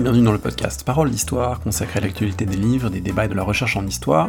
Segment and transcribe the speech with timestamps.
[0.00, 3.34] bienvenue dans le podcast Parole d'Histoire, consacré à l'actualité des livres, des débats et de
[3.34, 4.28] la recherche en histoire.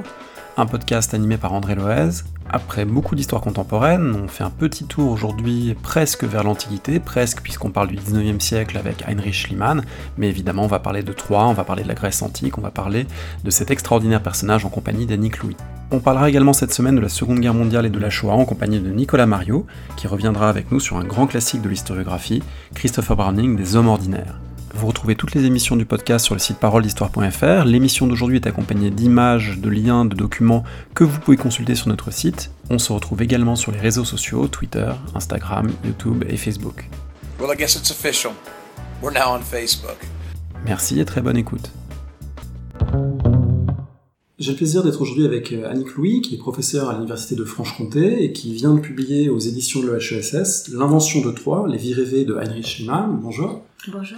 [0.58, 2.24] Un podcast animé par André Loez.
[2.50, 7.70] Après beaucoup d'histoire contemporaine, on fait un petit tour aujourd'hui presque vers l'Antiquité, presque puisqu'on
[7.70, 9.84] parle du 19e siècle avec Heinrich Schliemann,
[10.18, 12.62] mais évidemment on va parler de Troie, on va parler de la Grèce antique, on
[12.62, 13.06] va parler
[13.44, 15.58] de cet extraordinaire personnage en compagnie d'Annick Louis.
[15.92, 18.46] On parlera également cette semaine de la Seconde Guerre mondiale et de la Shoah en
[18.46, 19.68] compagnie de Nicolas Mario,
[19.98, 22.42] qui reviendra avec nous sur un grand classique de l'historiographie,
[22.74, 24.40] Christopher Browning des Hommes ordinaires.
[24.80, 27.66] Vous retrouvez toutes les émissions du podcast sur le site paroledhistoire.fr.
[27.66, 30.64] L'émission d'aujourd'hui est accompagnée d'images, de liens, de documents
[30.96, 32.50] que vous pouvez consulter sur notre site.
[32.70, 36.88] On se retrouve également sur les réseaux sociaux, Twitter, Instagram, YouTube et Facebook.
[37.42, 38.32] Well, I guess it's official.
[39.04, 39.98] We're now on Facebook.
[40.66, 41.72] Merci et très bonne écoute.
[44.40, 47.44] J'ai le plaisir d'être aujourd'hui avec euh, Annick Louis, qui est professeure à l'Université de
[47.44, 51.94] Franche-Comté et qui vient de publier aux éditions de l'EHESS L'invention de Troie, les vies
[51.94, 53.20] rêvées de Heinrich Schliemann.
[53.22, 53.62] Bonjour.
[53.92, 54.18] Bonjour.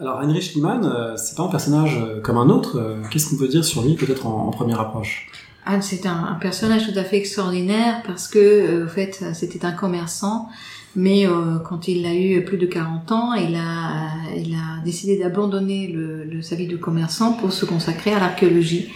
[0.00, 2.78] Alors Heinrich Schliemann, euh, c'est pas un personnage euh, comme un autre.
[2.78, 5.28] Euh, Qu'est-ce qu'on peut dire sur lui, peut-être en, première approche?
[5.66, 10.48] Anne, c'est un, personnage tout à fait extraordinaire parce que, euh, fait, c'était un commerçant,
[10.96, 11.26] mais
[11.68, 16.24] quand il a eu plus de 40 ans, il a, il a décidé d'abandonner le,
[16.24, 18.88] le- sa vie de commerçant pour se consacrer à l'archéologie.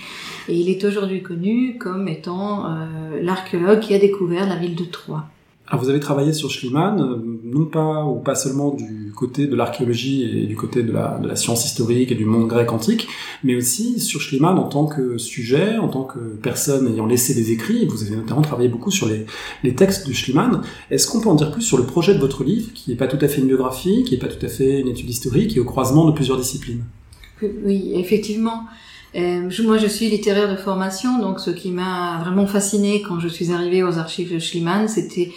[0.48, 2.64] Et il est aujourd'hui connu comme étant
[3.22, 5.26] l'archéologue qui a découvert la ville de Troie.
[5.72, 10.22] Vous avez travaillé sur Schliemann, euh, non pas ou pas seulement du côté de l'archéologie
[10.22, 13.08] et du côté de la, de la science historique et du monde grec antique,
[13.42, 17.50] mais aussi sur Schliemann en tant que sujet, en tant que personne ayant laissé des
[17.50, 17.86] écrits.
[17.86, 19.24] Vous avez notamment travaillé beaucoup sur les,
[19.62, 20.60] les textes de Schliemann.
[20.90, 23.08] Est-ce qu'on peut en dire plus sur le projet de votre livre, qui n'est pas
[23.08, 25.60] tout à fait une biographie, qui n'est pas tout à fait une étude historique, et
[25.60, 26.84] au croisement de plusieurs disciplines?
[27.42, 28.64] Oui, effectivement.
[29.16, 33.28] Euh, moi, je suis littéraire de formation, donc ce qui m'a vraiment fasciné quand je
[33.28, 35.30] suis arrivée aux archives de Schliemann, c'était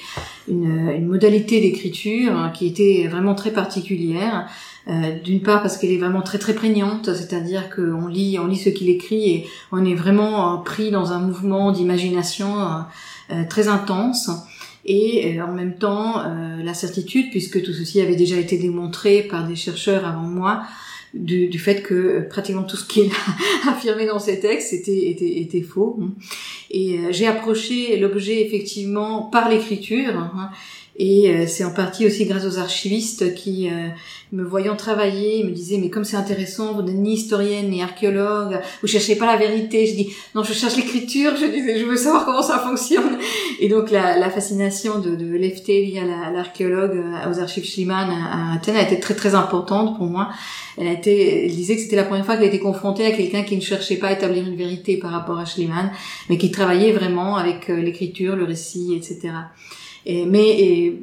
[0.47, 4.48] une, une modalité d'écriture qui était vraiment très particulière.
[4.87, 8.58] Euh, D'une part parce qu'elle est vraiment très très prégnante, c'est-à-dire qu'on lit, on lit
[8.58, 12.55] ce qu'il écrit et on est vraiment euh, pris dans un mouvement d'imagination
[13.49, 14.32] très intense.
[14.86, 16.23] Et en même temps,
[16.64, 20.61] la certitude, puisque tout ceci avait déjà été démontré par des chercheurs avant moi,
[21.14, 23.10] du, du fait que euh, pratiquement tout ce qu'il
[23.68, 26.00] a affirmé dans ses textes était, était, était faux.
[26.02, 26.12] hein.
[26.70, 30.14] Et euh, j'ai approché l'objet effectivement par l'écriture.
[31.00, 33.88] Et euh, c'est en partie aussi grâce aux archivistes qui, euh,
[34.32, 38.60] me voyant travailler, me disaient mais comme c'est intéressant, vous n'êtes ni historienne ni archéologue,
[38.82, 39.86] vous cherchez pas la vérité.
[39.86, 41.34] Je dis non, je cherche l'écriture.
[41.40, 43.20] Je disais je veux savoir comment ça fonctionne.
[43.60, 48.52] Et donc la, la fascination de, de la- à l'archéologue euh, aux archives Schliemann à,
[48.52, 50.30] à Athènes a été très très importante pour moi.
[50.80, 53.44] Elle a été, elle disait que c'était la première fois qu'elle était confrontée à quelqu'un
[53.44, 55.92] qui ne cherchait pas à établir une vérité par rapport à Schliemann,
[56.30, 59.30] mais qui travaillait vraiment avec l'écriture, le récit, etc.
[60.28, 60.94] Mais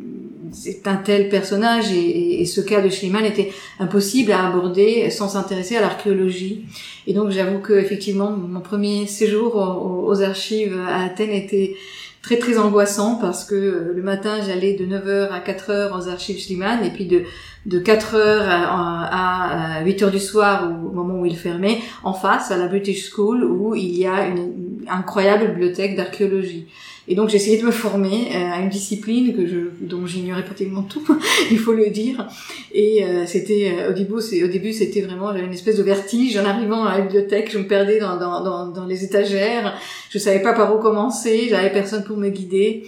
[0.52, 3.50] c'est un tel personnage et, ce cas de Schliemann était
[3.80, 6.66] impossible à aborder sans s'intéresser à l'archéologie.
[7.06, 11.74] Et donc j'avoue que effectivement mon premier séjour aux, archives à Athènes était
[12.22, 16.38] très très angoissant parce que euh, le matin j'allais de 9h à 4h aux archives
[16.38, 17.22] Schliemann et puis de
[17.66, 22.12] de 4 heures à, à 8 heures du soir au moment où il fermait, en
[22.12, 26.66] face à la British School où il y a une incroyable bibliothèque d'archéologie.
[27.06, 30.44] Et donc j'ai essayé de me former euh, à une discipline que je, dont j'ignorais
[30.44, 31.04] pratiquement tout,
[31.50, 32.26] il faut le dire.
[32.72, 36.36] Et euh, c'était euh, au début, au début c'était vraiment j'avais une espèce de vertige
[36.36, 39.78] en arrivant à la bibliothèque, je me perdais dans, dans, dans, dans les étagères,
[40.10, 42.84] je savais pas par où commencer, j'avais personne pour me guider.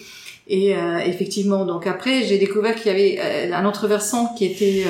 [0.49, 4.45] Et euh, effectivement, donc après, j'ai découvert qu'il y avait euh, un autre versant qui
[4.45, 4.85] était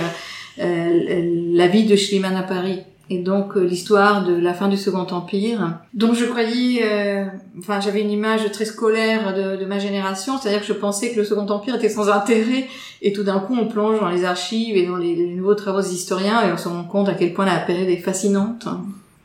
[0.58, 2.80] euh, la vie de Schliemann à Paris.
[3.08, 5.78] Et donc euh, l'histoire de la fin du Second Empire.
[5.94, 7.24] Donc je croyais, euh,
[7.58, 11.24] enfin j'avais une image très scolaire de, ma génération, c'est-à-dire que je pensais que le
[11.24, 12.66] Second Empire était sans intérêt.
[13.02, 15.80] Et tout d'un coup, on plonge dans les archives et dans les, les nouveaux travaux
[15.80, 18.66] des historiens et on se rend compte à quel point la période est fascinante.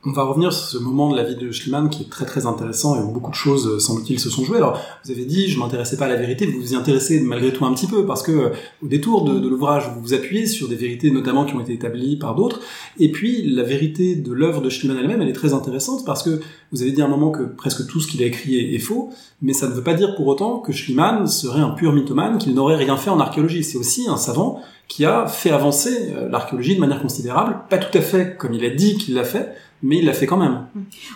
[0.03, 2.47] On va revenir sur ce moment de la vie de Schliemann qui est très très
[2.47, 4.57] intéressant et où beaucoup de choses, euh, semble-t-il, se sont jouées.
[4.57, 7.53] Alors, vous avez dit, je m'intéressais pas à la vérité, vous vous y intéressez malgré
[7.53, 8.49] tout un petit peu, parce que euh,
[8.83, 12.17] au détour de, l'ouvrage, vous vous appuyez sur des vérités notamment qui ont été établies
[12.17, 12.61] par d'autres.
[12.97, 16.41] Et puis, la vérité de l'œuvre de Schliemann elle-même, elle est très intéressante parce que
[16.71, 18.79] vous avez dit à un moment que presque tout ce qu'il a écrit est, est
[18.79, 19.11] faux,
[19.43, 22.55] mais ça ne veut pas dire pour autant que Schliemann serait un pur mythomane, qu'il
[22.55, 23.63] n'aurait rien fait en archéologie.
[23.63, 27.95] C'est aussi un savant qui a fait avancer euh, l'archéologie de manière considérable, pas tout
[27.97, 30.65] à fait comme il a dit qu'il l'a fait, mais il l'a fait quand même.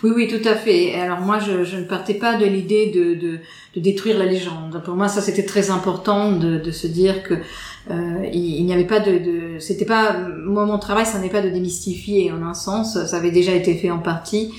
[0.02, 0.94] Oui, oui, tout à fait.
[0.94, 3.38] Alors moi, je, je ne partais pas de l'idée de, de,
[3.74, 4.82] de détruire la légende.
[4.84, 7.34] Pour moi, ça c'était très important de, de se dire que
[7.90, 11.30] euh, il, il n'y avait pas de, de c'était pas moi mon travail, ça n'est
[11.30, 12.98] pas de démystifier en un sens.
[13.04, 14.50] Ça avait déjà été fait en partie.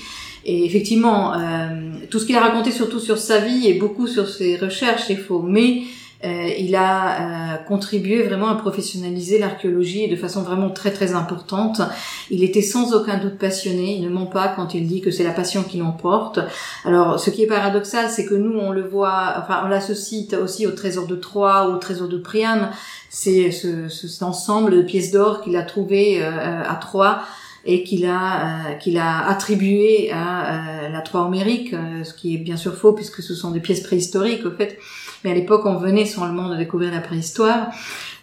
[0.44, 4.28] Et effectivement, euh, tout ce qu'il a raconté, surtout sur sa vie et beaucoup sur
[4.28, 5.42] ses recherches, c'est faux.
[5.42, 5.82] Mais
[6.24, 11.80] euh, il a euh, contribué vraiment à professionnaliser l'archéologie de façon vraiment très très importante.
[12.28, 15.22] Il était sans aucun doute passionné, il ne ment pas quand il dit que c'est
[15.22, 16.40] la passion qui l'emporte.
[16.84, 20.66] Alors ce qui est paradoxal, c'est que nous on le voit, enfin on l'associe aussi
[20.66, 22.70] au trésor de Troie au trésor de Priam,
[23.10, 27.20] c'est ce, cet ensemble de pièces d'or qu'il a trouvé euh, à Troie
[27.64, 32.74] et qu'il a qu'il a attribué à la Troie homérique, ce qui est bien sûr
[32.74, 34.78] faux puisque ce sont des pièces préhistoriques au fait.
[35.24, 37.68] Mais à l'époque, on venait seulement de découvrir la préhistoire.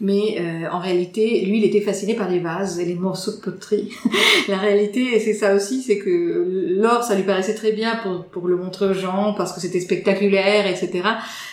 [0.01, 3.37] Mais euh, en réalité, lui, il était fasciné par les vases et les morceaux de
[3.37, 3.89] poterie.
[4.49, 8.47] la réalité, c'est ça aussi, c'est que l'or, ça lui paraissait très bien pour, pour
[8.47, 11.03] le montrer aux gens parce que c'était spectaculaire, etc.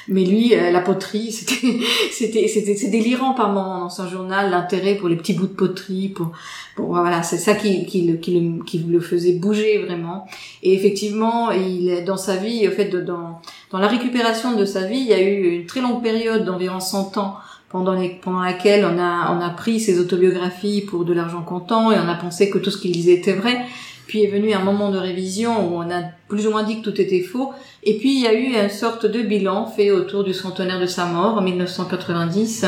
[0.08, 1.78] Mais lui, euh, la poterie, c'était,
[2.10, 5.54] c'était, c'était, c'est délirant par moment dans son journal, l'intérêt pour les petits bouts de
[5.54, 6.32] poterie, pour,
[6.74, 10.26] pour voilà, c'est ça qui, qui, le, qui, le, qui le faisait bouger vraiment.
[10.64, 13.40] Et effectivement, il, dans sa vie, au fait, dans,
[13.70, 16.80] dans la récupération de sa vie, il y a eu une très longue période d'environ
[16.80, 17.36] 100 ans
[17.72, 21.90] pendant, les, pendant laquelle on a, on a pris ses autobiographies pour de l'argent comptant
[21.90, 23.64] et on a pensé que tout ce qu'il disait était vrai.
[24.06, 26.90] Puis est venu un moment de révision où on a plus ou moins dit que
[26.90, 27.52] tout était faux.
[27.82, 30.86] Et puis il y a eu une sorte de bilan fait autour du centenaire de
[30.86, 32.66] sa mort en 1990.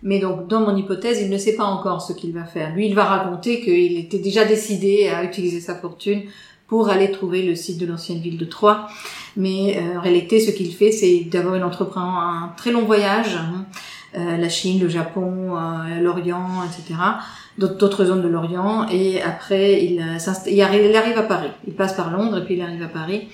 [0.05, 2.75] Mais donc, dans mon hypothèse, il ne sait pas encore ce qu'il va faire.
[2.75, 6.23] Lui, il va raconter qu'il était déjà décidé à utiliser sa fortune
[6.69, 8.87] pour aller trouver le site de l'ancienne ville de Troyes.
[9.37, 13.35] Mais euh, en réalité, ce qu'il fait, c'est d'abord il entreprend un très long voyage,
[13.37, 13.65] hein,
[14.17, 17.01] euh, la Chine, le Japon, euh, l'Orient, etc.,
[17.57, 20.05] d'autres zones de l'Orient, et après il,
[20.49, 21.51] il, arrive, il arrive à Paris.
[21.67, 23.29] Il passe par Londres et puis il arrive à Paris.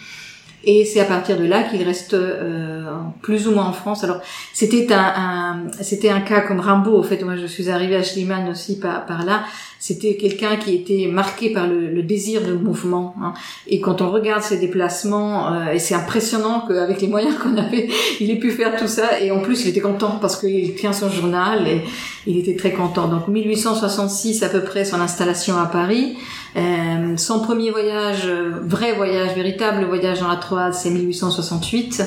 [0.64, 2.84] Et c'est à partir de là qu'il reste euh,
[3.22, 4.04] plus ou moins en France.
[4.04, 4.20] Alors
[4.52, 6.98] c'était un, c'était un cas comme Rimbaud.
[6.98, 9.44] Au fait, moi je suis arrivée à Schliemann aussi par là.
[9.82, 13.14] C'était quelqu'un qui était marqué par le, le désir de mouvement.
[13.22, 13.32] Hein.
[13.66, 17.88] Et quand on regarde ses déplacements, euh, et c'est impressionnant qu'avec les moyens qu'on avait,
[18.20, 19.18] il ait pu faire tout ça.
[19.22, 21.80] Et en plus, il était content parce qu'il tient son journal et
[22.26, 23.08] il était très content.
[23.08, 26.18] Donc 1866 à peu près son installation à Paris.
[26.56, 28.28] Euh, son premier voyage,
[28.62, 32.02] vrai voyage, véritable voyage dans la Troade, c'est 1868.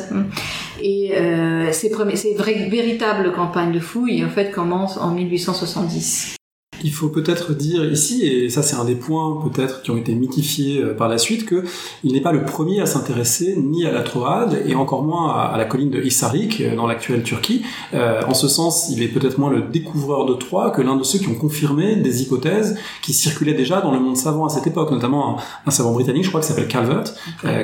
[0.84, 6.36] Et euh, ses, premiers, ses vraies, véritables campagnes de fouilles, en fait, commencent en 1870.
[6.84, 10.14] Il faut peut-être dire ici, et ça c'est un des points peut-être qui ont été
[10.14, 11.64] mythifiés euh, par la suite, que
[12.04, 15.58] il n'est pas le premier à s'intéresser ni à la Troade et encore moins à,
[15.58, 17.64] la colline de Hisarlik euh, dans l'actuelle Turquie.
[17.94, 21.04] Euh, en ce sens, il est peut-être moins le découvreur de Troie que l'un de
[21.04, 24.68] ceux qui ont confirmé des hypothèses qui circulaient déjà dans le monde savant à cette
[24.68, 27.04] époque, notamment un, savant britannique, je crois, qui s'appelle Calvert,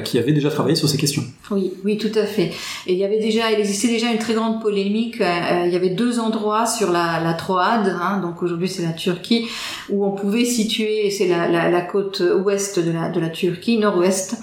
[0.03, 1.23] qui avait déjà travaillé sur ces questions.
[1.51, 2.51] Oui, oui, tout à fait.
[2.87, 5.17] Et il y avait déjà, il existait déjà une très grande polémique.
[5.19, 9.08] il y avait deux endroits sur la, la Troade, hein, donc aujourd'hui c'est la Turquie
[9.13, 9.47] Turquie,
[9.89, 14.37] où on pouvait situer, c'est la, côte ouest de la, Turquie, nord-ouest,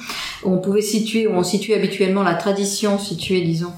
[0.44, 3.72] où on pouvait situer, où on situait habituellement la tradition située, disons,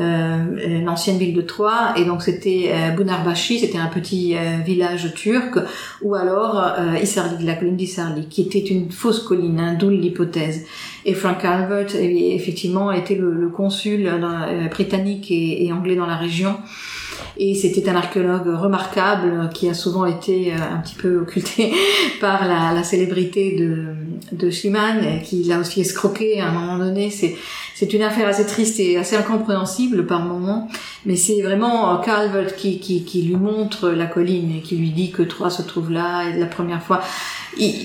[0.00, 5.14] euh, l'ancienne ville de Troyes et donc c'était euh, Bunarbashi, c'était un petit euh, village
[5.14, 5.56] turc
[6.02, 10.66] ou alors euh, Isarlik, la colline d'Isarlik qui était une fausse colline, hein, d'où l'hypothèse.
[11.04, 16.56] Et Frank Calvert effectivement était le, le consul euh, britannique et, anglais dans la région
[17.36, 21.72] Et c'était un archéologue remarquable qui a souvent été un petit peu occulté
[22.20, 23.86] par la, célébrité de,
[24.32, 27.10] de Schliemann, qui l'a aussi escroqué à un moment donné.
[27.10, 27.36] C'est
[27.74, 30.68] c'est une affaire assez triste et assez incompréhensible par moments,
[31.04, 35.10] mais c'est vraiment Calvert qui, qui, qui lui montre la colline et qui lui dit
[35.10, 37.00] que Troyes se trouve là et la première fois.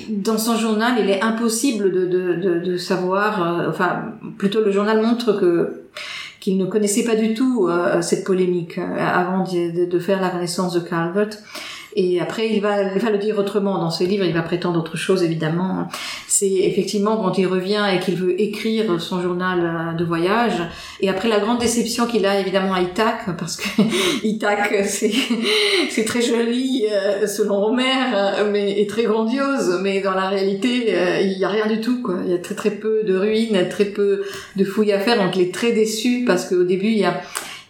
[0.10, 4.72] dans son journal, il est impossible de, de, de, de savoir, euh, enfin plutôt le
[4.72, 5.86] journal montre que
[6.39, 10.29] qu'il ne connaissait pas du tout euh, cette polémique euh, avant de, de, faire la
[10.29, 11.29] connaissance de Calvert.
[11.96, 14.79] Et après, il va, il va le dire autrement dans ses livres, il va prétendre
[14.79, 15.88] autre chose, évidemment.
[16.27, 20.62] C'est effectivement quand il revient et qu'il veut écrire son journal euh, de voyage.
[21.01, 23.81] Et après, la grande déception qu'il a, évidemment, à Ithac, parce que
[24.24, 30.29] Ithac, c'est, très joli, euh, selon Homer, euh, mais, et très grandiose, mais dans la
[30.29, 30.93] réalité,
[31.24, 32.17] il y a rien du tout, quoi.
[32.24, 34.24] Il y a très très peu de ruines, très peu
[34.55, 37.22] de fouilles à faire, donc il est très déçu parce qu'au début, il y a,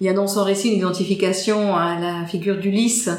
[0.01, 3.09] il y a dans son récit une identification à la figure d'Ulysse.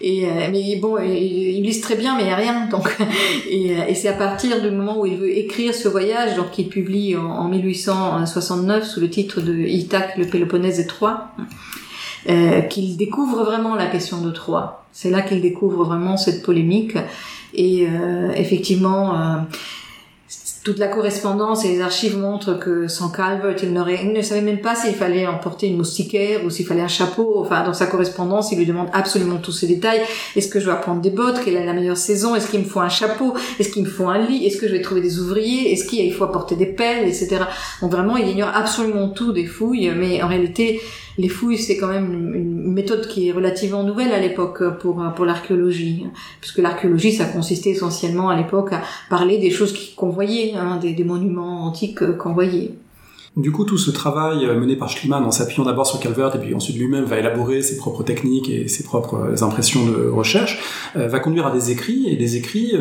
[0.00, 2.66] Et euh, mais bon, il très bien, mais il n'y a rien.
[2.66, 2.96] Donc,
[3.50, 6.50] et, euh, et c'est à partir du moment où il veut écrire ce voyage, donc
[6.50, 11.28] qu'il publie en, 1869 sous le titre de Ithaque, le Péloponnèse et Troie,
[12.28, 14.84] euh, qu'il découvre vraiment la question de Troie.
[14.92, 16.96] C'est là qu'il découvre vraiment cette polémique.
[17.52, 19.44] Et euh, effectivement,
[20.62, 23.70] toute la correspondance et les archives montrent que sans Calvert, il,
[24.02, 27.40] il ne savait même pas s'il fallait emporter une moustiquaire ou s'il fallait un chapeau.
[27.40, 30.02] Enfin, dans sa correspondance, il lui demande absolument tous ces détails.
[30.36, 31.40] Est-ce que je dois prendre des bottes?
[31.42, 32.34] Quelle est la meilleure saison?
[32.34, 33.34] Est-ce qu'il me faut un chapeau?
[33.58, 34.44] Est-ce qu'il me faut un lit?
[34.44, 35.72] Est-ce que je vais trouver des ouvriers?
[35.72, 37.38] Est-ce qu'il faut apporter des pelles, etc.
[37.80, 40.80] Donc vraiment, il ignore absolument tout des fouilles, mais en réalité,
[41.20, 45.24] les fouilles, c'est quand même une, méthode qui est relativement nouvelle à l'époque pour, pour
[45.24, 46.06] l'archéologie.
[46.40, 50.92] Puisque l'archéologie, ça consistait essentiellement à l'époque à parler des choses qu'on voyait, hein, des,
[50.92, 52.70] des monuments antiques qu'on voyait.
[53.36, 56.40] Du coup, tout ce travail euh, mené par Schliemann en s'appuyant d'abord sur Calvert et
[56.40, 60.58] puis ensuite lui-même va élaborer ses propres techniques et ses propres euh, impressions de recherche,
[60.96, 62.74] euh, va conduire à des écrits et des écrits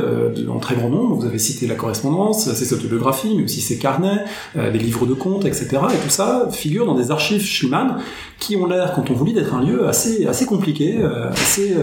[0.50, 1.18] en très grand nombre.
[1.18, 4.26] Vous avez cité la correspondance, ses autobiographies, mais aussi ses carnets,
[4.56, 5.68] des livres de contes, etc.
[5.94, 7.98] Et tout ça figure dans des archives Schliemann
[8.40, 10.98] qui ont l'air, quand on vous lit, d'être un lieu assez assez compliqué,
[11.32, 11.76] assez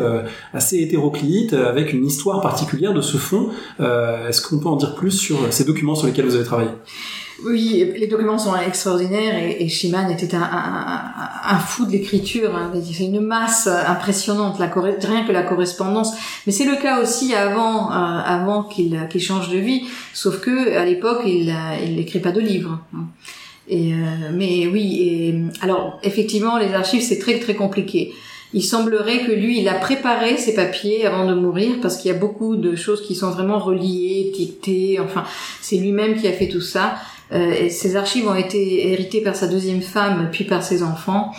[0.53, 3.51] assez hétéroclite, avec une histoire particulière de ce fond.
[3.79, 6.71] Est-ce qu'on peut en dire plus sur ces documents sur lesquels vous avez travaillé?
[7.45, 11.13] Oui, les documents sont extraordinaires et, et Schiman était un, un,
[11.45, 12.55] un fou de l'écriture.
[12.57, 12.73] Hein.
[12.91, 16.13] C'est une masse impressionnante, la, rien que la correspondance.
[16.47, 19.83] Mais c'est le cas aussi avant, euh, avant qu'il qu change de vie.
[20.15, 21.55] Sauf que à l'époque, il
[21.95, 22.79] n'écrit pas de livres.
[22.95, 23.05] Hein.
[23.69, 23.97] Et euh,
[24.33, 28.13] mais oui, et, alors effectivement, les archives c'est très très compliqué.
[28.55, 32.15] Il semblerait que lui, il a préparé ses papiers avant de mourir parce qu'il y
[32.15, 34.99] a beaucoup de choses qui sont vraiment reliées, dictées.
[35.01, 35.25] Enfin,
[35.61, 36.95] c'est lui-même qui a fait tout ça.
[37.33, 41.33] Euh, et ces archives ont été héritées par sa deuxième femme, puis par ses enfants.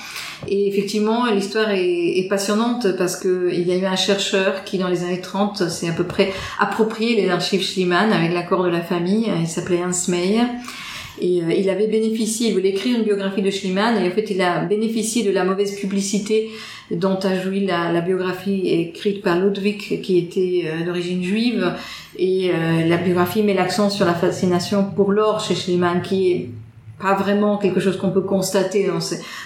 [0.48, 4.78] Et effectivement, l'histoire est, est, passionnante parce que il y a eu un chercheur qui,
[4.78, 8.70] dans les années 30, s'est à peu près approprié les archives Schliemann avec l'accord de
[8.70, 9.32] la famille.
[9.40, 10.44] Il s'appelait Hans Meyer.
[11.22, 14.30] Et euh, il avait bénéficié, il voulait écrire une biographie de Schliemann, et en fait
[14.30, 16.50] il a bénéficié de la mauvaise publicité
[16.92, 21.74] dont a joui la, la biographie écrite par Ludwig, qui était euh, d'origine juive,
[22.18, 26.50] et euh, la biographie met l'accent sur la fascination pour l'or chez Schliemann, qui est
[27.00, 29.00] pas vraiment quelque chose qu'on peut constater dans,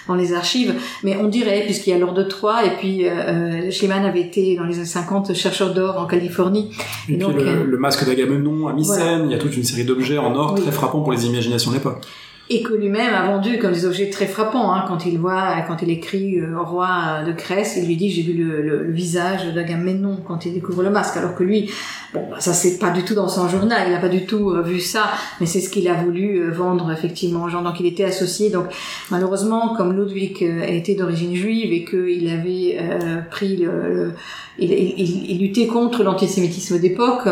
[0.08, 3.70] dans, les archives, mais on dirait, puisqu'il y a l'or de Troyes, et puis euh,
[3.72, 6.72] Schliemann avait été dans les années 50 chercheur d'or en Californie.
[7.10, 10.34] Et, puis le, masque d'Agamemnon à Mycène, il y a toute une série d'objets en
[10.36, 12.06] or très frappants pour les imaginations de l'époque
[12.52, 14.74] et que lui-même a vendu comme des objets très frappants.
[14.74, 18.24] Hein, quand il voit, quand il écrit euh, roi de Grèce, il lui dit j'ai
[18.24, 21.72] vu le, le, le visage d'Agamemnon quand il découvre le masque, alors que lui,
[22.14, 24.50] bon, bah, ça c'est pas du tout dans son journal, il n'a pas du tout
[24.50, 27.62] euh, vu ça, mais c'est ce qu'il a voulu euh, vendre effectivement aux gens.
[27.62, 28.50] Donc il était associé.
[28.50, 28.66] Donc
[29.12, 34.14] malheureusement, comme Ludwig était d'origine juive et qu'il avait pris le,
[34.60, 37.28] il, il, il, luttait contre l'antisémitisme d'époque.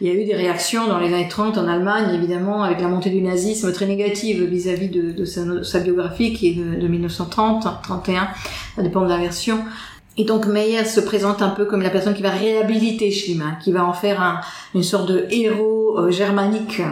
[0.00, 2.88] Il y a eu des réactions dans les années 30 en Allemagne, évidemment, avec la
[2.88, 8.28] montée du nazisme très négative vis-à-vis de, sa, biographie qui est de, de 1930, 31,
[8.76, 9.58] ça dépend de la version.
[10.18, 13.72] Et donc Meyer se présente un peu comme la personne qui va réhabiliter Schliemann, qui
[13.72, 14.40] va en faire un,
[14.74, 16.82] une sorte de héros euh, germanique.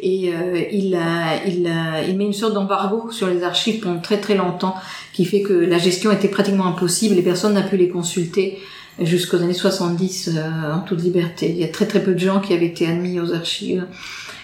[0.00, 0.98] Et euh, il,
[1.46, 1.70] il,
[2.08, 4.74] il met une sorte d'embargo sur les archives pendant très très longtemps,
[5.12, 8.58] qui fait que la gestion était pratiquement impossible, les personnes n'ont pu les consulter.
[8.98, 10.30] jusqu'aux années 70
[10.72, 11.50] en toute liberté.
[11.50, 13.84] Il y a très très peu de gens qui avaient été admis aux archives.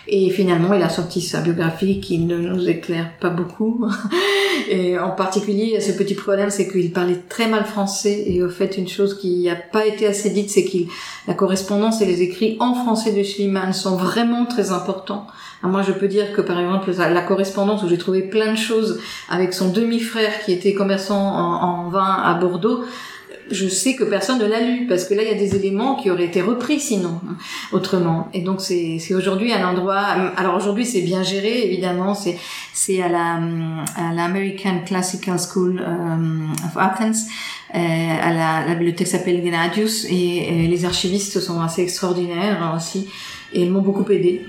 [0.09, 3.87] Et finalement, il a sorti sa biographie qui ne nous éclaire pas beaucoup.
[4.69, 8.25] Et en particulier, ce petit problème, c'est qu'il parlait très mal français.
[8.27, 10.89] Et au fait, une chose qui n'a pas été assez dite, c'est qu'il
[11.29, 15.27] la correspondance et les écrits en français de Schliemann sont vraiment très importants.
[15.63, 19.01] moi, je peux dire que par exemple, la correspondance où j'ai trouvé plein de choses
[19.29, 22.83] avec son demi-frère qui était commerçant en vin à Bordeaux,
[23.51, 25.97] je sais que personne ne l'a lu parce que là il y a des éléments
[25.97, 27.37] qui auraient été repris sinon hein,
[27.73, 30.05] autrement et donc c'est c'est aujourd'hui un endroit
[30.37, 32.37] alors aujourd'hui c'est bien géré évidemment c'est
[32.73, 33.41] c'est à la
[33.97, 37.27] à l'American Classical School euh, of Athens
[37.75, 43.09] euh, à la, la bibliothèque s'appelle Gennadius et, et, les archivistes sont assez extraordinaires aussi
[43.55, 44.47] et ils m'ont beaucoup aidé.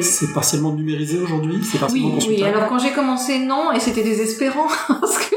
[0.00, 1.60] C'est partiellement numérisé aujourd'hui?
[1.62, 2.42] C'est partiellement Oui, oui.
[2.42, 5.36] Alors quand j'ai commencé, non, et c'était désespérant parce que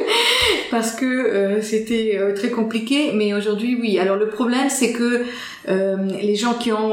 [0.74, 3.12] parce que euh, c'était euh, très compliqué.
[3.14, 4.00] Mais aujourd'hui, oui.
[4.00, 5.24] Alors le problème, c'est que
[5.70, 6.92] euh, les gens qui ont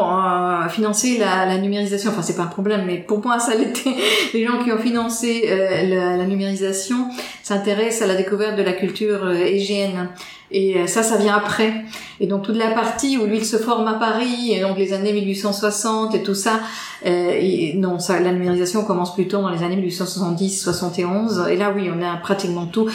[0.69, 3.95] financé la, numérisation, enfin c'est pas un problème, mais pour moi ça l'était.
[4.35, 7.09] Les gens qui ont financé la, numérisation
[7.43, 10.09] s'intéressent à la découverte de la culture égéenne.
[10.53, 11.73] Et ça, ça vient après.
[12.21, 14.93] Et donc toute la partie où lui il se forme à Paris, et donc les
[14.93, 16.61] années 1860 et tout ça,
[17.05, 21.49] non, la numérisation commence plutôt dans les années 1870-71.
[21.49, 22.89] Et là, oui, on a pratiquement tout.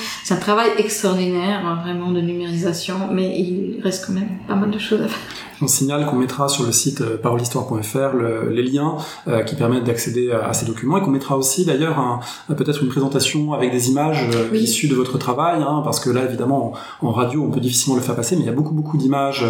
[0.55, 5.01] Travail extraordinaire, hein, vraiment, de numérisation, mais il reste quand même pas mal de choses
[5.01, 5.19] à faire.
[5.61, 8.15] On signale qu'on mettra sur le site euh, parolehistoire.fr
[8.49, 8.97] les liens
[9.27, 12.19] euh, qui permettent d'accéder à, ces documents et qu'on mettra aussi d'ailleurs
[12.55, 16.23] peut-être une présentation avec des images euh, issues de votre travail, hein, parce que là
[16.25, 18.97] évidemment en, radio on peut difficilement le faire passer, mais il y a beaucoup beaucoup
[18.97, 19.45] d'images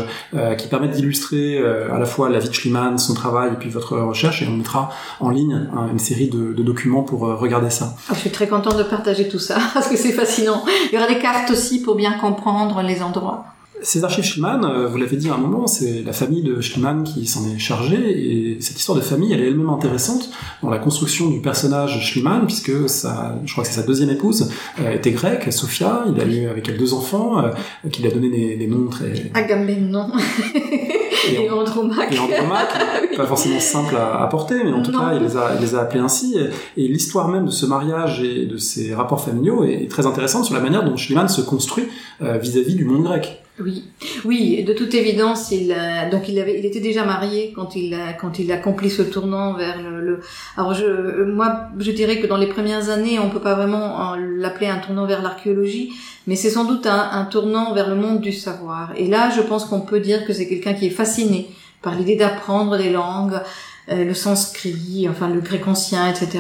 [0.58, 3.98] qui permettent d'illustrer à la fois la vie de Schliemann, son travail et puis votre
[3.98, 7.96] recherche et on mettra en ligne hein, une série de, de, documents pour regarder ça.
[8.10, 10.64] Ah, je suis très contente de partager tout ça parce que c'est fascinant.
[10.92, 13.46] Il y aura des cartes aussi pour bien comprendre les endroits.
[13.82, 17.04] Ces archives Schliemann, euh, vous l'avez dit à un moment, c'est la famille de Schliemann
[17.04, 20.30] qui s'en est chargée, et cette histoire de famille, elle est elle-même intéressante
[20.64, 24.50] dans la construction du personnage Schliemann, puisque sa, je crois que c'est sa deuxième épouse,
[24.80, 28.30] euh, était grecque, Sophia, il a eu avec elle deux enfants, euh, qu'il a donné
[28.30, 29.30] des, des, noms très...
[29.34, 30.10] Agamemnon
[31.30, 32.14] et, et Andromaque.
[32.14, 32.70] Et Andromaque,
[33.18, 35.76] pas forcément simple à, à, porter, mais en tout cas, il les, a, il les
[35.76, 36.38] a appelés ainsi,
[36.78, 40.54] et, l'histoire même de ce mariage et de ces rapports familiaux est, très intéressante sur
[40.54, 41.86] la manière dont Schliemann se construit
[42.22, 43.45] vis-à-vis -vis du monde grec.
[43.58, 43.86] Oui,
[44.26, 45.74] oui, de toute évidence, il
[46.12, 49.54] donc il avait, il était déjà marié quand il a, quand il accomplit ce tournant
[49.54, 50.20] vers le,
[50.58, 54.18] Alors je, moi, je dirais que dans les premières années, on peut pas vraiment euh,
[54.18, 55.94] l'appeler un tournant vers l'archéologie,
[56.28, 58.92] mais c'est sans doute un, un, tournant vers le monde du savoir.
[58.98, 61.48] Et là, je pense qu'on peut dire que c'est quelqu'un qui est fasciné
[61.82, 63.40] par l'idée d'apprendre des langues,
[63.88, 66.40] le sanskrit, enfin le grec ancien, etc.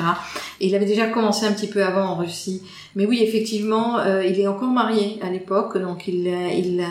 [0.59, 2.61] Et il avait déjà commencé un petit peu avant en Russie.
[2.95, 6.85] Mais oui, effectivement, euh, il est encore marié à l'époque, donc il, euh, il,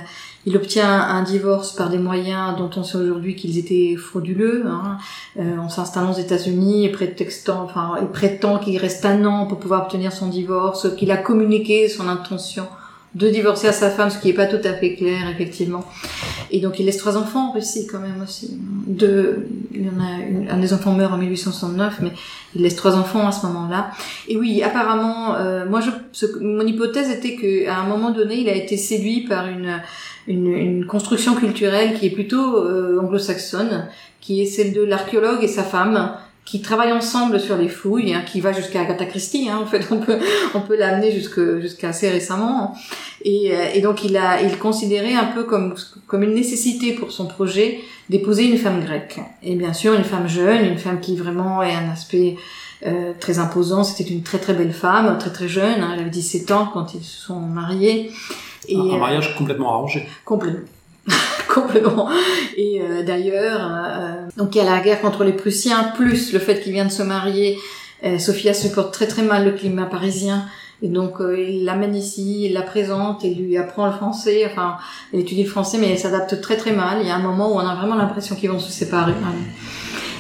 [0.44, 4.98] il obtient un divorce par des moyens dont on sait aujourd'hui qu'ils étaient frauduleux, hein,
[5.38, 9.84] en s'installant aux États-Unis et prétextant, enfin, il prétend qu'il reste un an pour pouvoir
[9.84, 12.66] obtenir son divorce, qu'il a communiqué son intention
[13.14, 15.84] de divorcer à sa femme, ce qui n'est pas tout à fait clair, effectivement.
[16.50, 18.58] Et donc il laisse trois enfants en Russie quand même aussi.
[18.86, 22.12] Deux, il y en a un des enfants meurt en 1869, mais
[22.54, 23.90] il laisse trois enfants à ce moment-là.
[24.28, 28.48] Et oui, apparemment, euh, moi, je, mon hypothèse était que à un moment donné, il
[28.48, 29.80] a été séduit par une
[30.26, 33.88] une, une construction culturelle qui est plutôt euh, anglo-saxonne,
[34.20, 36.12] qui est celle de l'archéologue et sa femme,
[36.44, 39.48] qui travaillent ensemble sur les fouilles, hein, qui va jusqu'à Agatha Christie.
[39.48, 40.18] Hein, en fait, on peut
[40.54, 42.76] on peut l'amener jusque jusqu'à assez récemment.
[43.24, 45.74] Et, euh, et, donc il a il considérait un peu comme
[46.06, 47.80] comme une nécessité pour son projet
[48.10, 49.20] d'épouser une femme grecque.
[49.42, 52.36] Et bien sûr une femme jeune, une femme qui vraiment est un aspect
[52.86, 53.82] euh, très imposant.
[53.82, 55.80] C'était une très très belle femme, très très jeune.
[55.80, 58.10] Hein, elle avait 17 ans quand ils se sont mariés.
[58.68, 60.06] Et, un, un mariage complètement arrangé.
[60.24, 60.60] Complètement.
[61.54, 62.08] complètement.
[62.56, 66.38] Et euh, d'ailleurs, euh, donc il y a la guerre contre les Prussiens, plus le
[66.38, 67.58] fait qu'il vient de se marier.
[68.04, 70.46] Euh, Sophia supporte très très mal le climat parisien.
[70.82, 74.76] Et donc il l'amène ici, il la présente, il lui apprend le français, enfin
[75.12, 76.98] elle étudie le français mais elle s'adapte très très mal.
[77.00, 79.14] Il y a un moment où on a vraiment l'impression qu'ils vont se séparer.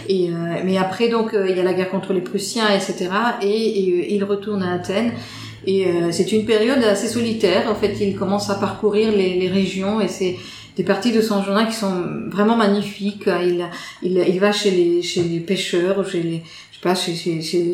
[0.08, 0.30] Et,
[0.64, 3.10] mais après donc il y a la guerre contre les Prussiens, etc.
[3.42, 5.12] Et, et il retourne à Athènes.
[5.66, 7.70] Et c'est une période assez solitaire.
[7.70, 10.36] En fait, il commence à parcourir les, les régions et c'est
[10.76, 13.26] des parties de son journal qui sont vraiment magnifiques.
[13.26, 13.68] Il,
[14.02, 16.42] il, va chez les, pêcheurs, chez les,
[17.42, 17.72] chez,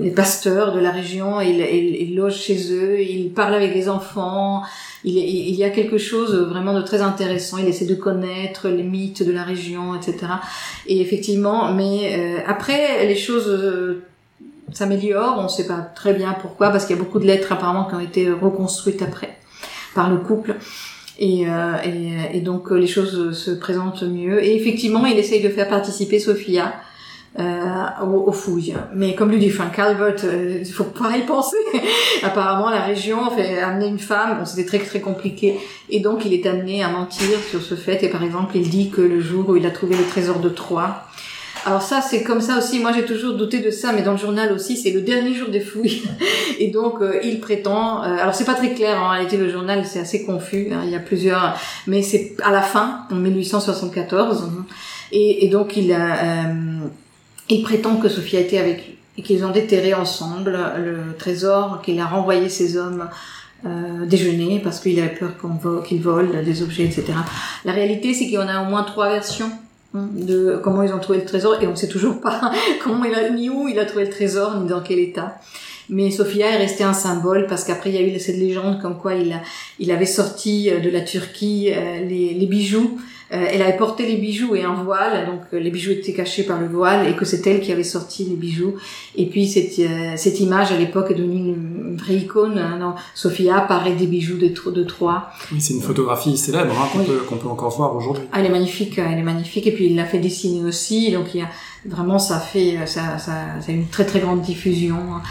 [0.00, 1.40] les pasteurs de la région.
[1.40, 4.62] Il, loge chez eux, il parle avec les enfants.
[5.04, 7.58] Il, y a quelque chose vraiment de très intéressant.
[7.58, 10.16] Il essaie de connaître les mythes de la région, etc.
[10.86, 14.04] Et effectivement, mais euh, après, les choses euh,
[14.72, 15.36] s'améliorent.
[15.38, 17.84] On ne sait pas très bien pourquoi, parce qu'il y a beaucoup de lettres apparemment
[17.84, 19.36] qui ont été reconstruites après
[19.94, 20.56] par le couple.
[21.18, 24.44] Et, euh, et, et, donc les choses se présentent mieux.
[24.44, 26.74] Et effectivement, il essaye de faire participer Sophia
[27.38, 28.74] euh, aux, fouilles.
[28.94, 31.56] Mais comme lui dit Frank Calvert, euh, il faut pas y penser.
[32.22, 34.38] Apparemment, la région fait amener une femme.
[34.38, 35.56] Bon, c'était très très compliqué.
[35.90, 38.04] Et donc, il est amené à mentir sur ce fait.
[38.04, 40.48] Et par exemple, il dit que le jour où il a trouvé le trésor de
[40.48, 41.08] Troie,
[41.64, 42.78] alors ça, c'est comme ça aussi.
[42.78, 45.48] Moi, j'ai toujours douté de ça, mais dans le journal aussi, c'est le dernier jour
[45.48, 46.02] des fouilles.
[46.58, 48.02] Et donc, euh, il prétend.
[48.02, 49.36] Euh, alors, c'est pas très clair en réalité.
[49.36, 50.68] Le journal, c'est assez confus.
[50.72, 54.50] Hein, il y a plusieurs, mais c'est à la fin, en 1874.
[55.12, 56.78] Et, et donc, il a, euh,
[57.48, 61.80] il prétend que Sophie a été avec lui et qu'ils ont déterré ensemble le trésor,
[61.82, 63.08] qu'il a renvoyé ses hommes
[63.64, 65.36] euh, déjeuner parce qu'il avait peur
[65.86, 67.12] qu'ils volent des objets, etc.
[67.64, 70.92] La réalité, c'est qu'il y en a au moins trois versions Hein, de comment ils
[70.92, 72.52] ont trouvé le trésor et on sait toujours pas
[72.82, 75.38] comment il a ni où il a trouvé le trésor ni dans quel état.
[75.90, 78.98] Mais Sophia est restée un symbole parce qu'après il y a eu cette légende comme
[78.98, 79.42] quoi il, a,
[79.78, 82.98] il avait sorti euh, de la Turquie euh, les, les bijoux
[83.34, 86.44] euh, elle avait porté les bijoux et un voile, donc euh, les bijoux étaient cachés
[86.44, 88.74] par le voile et que c'est elle qui avait sorti les bijoux.
[89.16, 92.58] Et puis cette, euh, cette image à l'époque est devenue une, vraie icône.
[92.58, 95.30] Hein, Sophia apparaît des bijoux de, de Troie.
[95.52, 98.24] Oui, c'est une photographie célèbre hein, qu'on peut, peut encore voir aujourd'hui.
[98.32, 99.66] Ah, elle est magnifique, elle est magnifique.
[99.66, 101.48] Et puis il l'a fait dessiner aussi, donc il y a
[101.86, 104.96] vraiment ça fait ça, ça, ça a une très très grande diffusion.
[104.96, 105.22] Hein.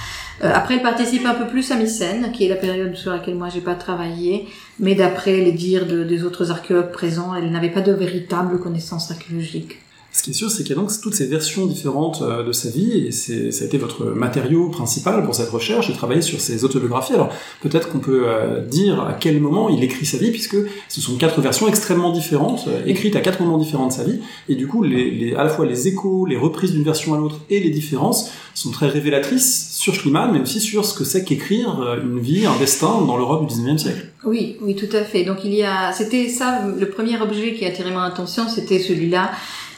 [0.43, 3.35] Euh, après, elle participe un peu plus à Mycène, qui est la période sur laquelle
[3.35, 4.47] moi j'ai pas travaillé,
[4.79, 9.09] mais d'après les dires de, des autres archéologues présents, elle n'avait pas de véritable connaissance
[9.11, 9.77] archéologique.
[10.15, 12.51] Ce qui est sûr, c'est qu'il y a donc toutes ces versions différentes euh, de
[12.51, 16.39] sa vie, et ça a été votre matériau principal pour cette recherche, de travailler sur
[16.39, 17.13] ces autobiographies.
[17.13, 17.29] Alors
[17.61, 21.17] peut-être qu'on peut euh, dire à quel moment il écrit sa vie, puisque ce sont
[21.17, 24.67] quatre versions extrêmement différentes, euh, écrites à quatre moments différents de sa vie, et du
[24.67, 28.29] coup, à la fois les échos, les reprises d'une version à l'autre et les différences
[28.53, 32.57] sont très révélatrices sur Schliemann, mais aussi sur ce que c'est qu'écrire une vie, un
[32.59, 34.13] destin dans l'Europe du 19e siècle.
[34.25, 35.23] Oui, oui, tout à fait.
[35.23, 38.79] Donc il y a, c'était ça, le premier objet qui a attiré mon attention, c'était
[38.79, 39.31] celui-là.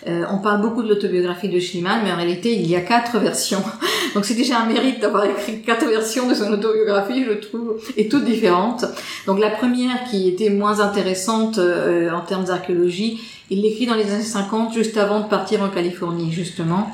[0.07, 3.17] Euh, on parle beaucoup de l'autobiographie de Schliemann, mais en réalité, il y a quatre
[3.17, 3.63] versions.
[4.13, 8.07] Donc c'est déjà un mérite d'avoir écrit quatre versions de son autobiographie, je trouve, et
[8.07, 8.85] toutes différentes.
[9.25, 14.11] Donc la première, qui était moins intéressante euh, en termes d'archéologie, il l'écrit dans les
[14.11, 16.91] années 50, juste avant de partir en Californie, justement.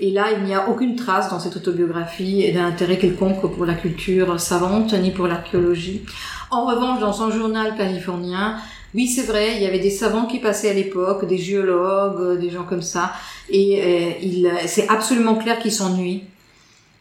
[0.00, 3.74] Et là, il n'y a aucune trace dans cette autobiographie d'un intérêt quelconque pour la
[3.74, 6.02] culture savante ni pour l'archéologie.
[6.50, 8.56] En revanche, dans son journal californien,
[8.94, 12.36] oui, c'est vrai, il y avait des savants qui passaient à l'époque, des géologues, euh,
[12.36, 13.12] des gens comme ça,
[13.50, 16.22] et euh, il, c'est absolument clair qu'ils s'ennuient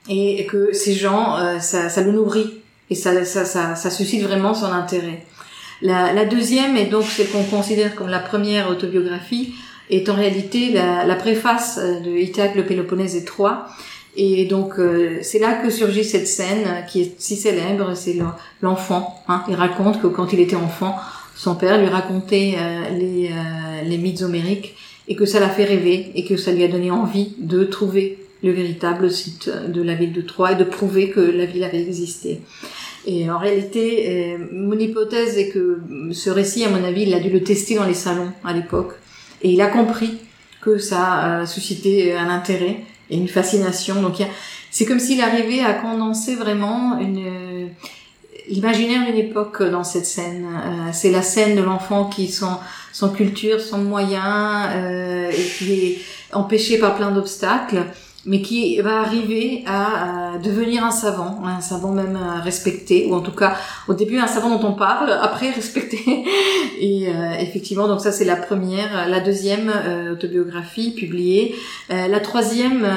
[0.09, 4.23] et que ces gens, euh, ça, ça, le nourrit et ça, ça, ça, ça suscite
[4.23, 5.23] vraiment son intérêt.
[5.81, 9.53] La, la deuxième, et donc celle qu'on considère comme la première autobiographie,
[9.89, 13.67] est en réalité la, la préface de Ithaque, le Péloponnèse et.
[14.15, 14.75] Et donc
[15.21, 18.17] c'est là que surgit cette scène qui est si célèbre, c'est
[18.61, 19.23] l'enfant.
[19.27, 19.43] Hein.
[19.49, 20.95] Il raconte que quand il était enfant,
[21.35, 24.75] son père lui racontait euh, les, euh, les mythes homériques
[25.07, 28.19] et que ça l'a fait rêver et que ça lui a donné envie de trouver
[28.43, 31.81] le véritable site de la ville de Troie et de prouver que la ville avait
[31.81, 32.41] existé.
[33.05, 37.19] Et en réalité, euh, mon hypothèse est que ce récit, à mon avis, il a
[37.19, 38.93] dû le tester dans les salons à l'époque.
[39.41, 40.19] Et il a compris
[40.61, 42.77] que ça a suscité un intérêt
[43.09, 44.01] et une fascination.
[44.01, 44.15] Donc
[44.71, 47.69] c'est comme s'il arrivait à condenser vraiment une,
[48.49, 50.45] l'imaginaire d'une époque dans cette scène.
[50.45, 52.59] Euh, c'est la scène de l'enfant qui, sans,
[52.91, 56.01] sans culture, sans moyens, euh, et qui est
[56.33, 57.85] empêché par plein d'obstacles,
[58.25, 63.31] mais qui va arriver à, devenir un savant, un savant même respecté, ou en tout
[63.31, 63.55] cas
[63.87, 65.99] au début un savant dont on parle, après respecté.
[66.79, 71.55] Et euh, effectivement, donc ça c'est la première, la deuxième euh, autobiographie publiée,
[71.91, 72.87] euh, la troisième,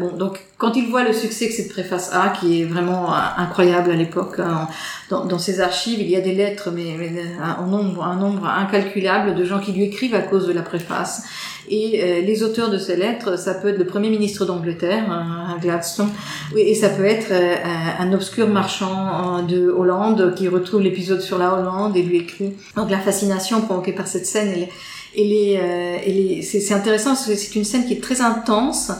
[0.00, 3.90] bon donc quand il voit le succès que cette préface a, qui est vraiment incroyable
[3.90, 4.68] à l'époque, hein,
[5.10, 7.12] dans, dans, ses archives il y a des lettres, mais, mais
[7.42, 11.24] un nombre, un nombre incalculable de gens qui lui écrivent à cause de la préface.
[11.68, 15.56] Et euh, les auteurs de ces lettres, ça peut être le Premier ministre d'Angleterre, un
[15.58, 16.10] Gladstone,
[16.56, 17.54] et ça peut être euh,
[17.98, 22.52] un obscur marchand de Hollande qui retrouve l'épisode sur la Hollande et lui écrit.
[22.76, 24.68] Donc la fascination provoquée par cette scène, elle,
[25.16, 28.92] elle est, euh, c'est intéressant, c'est une scène qui est très intense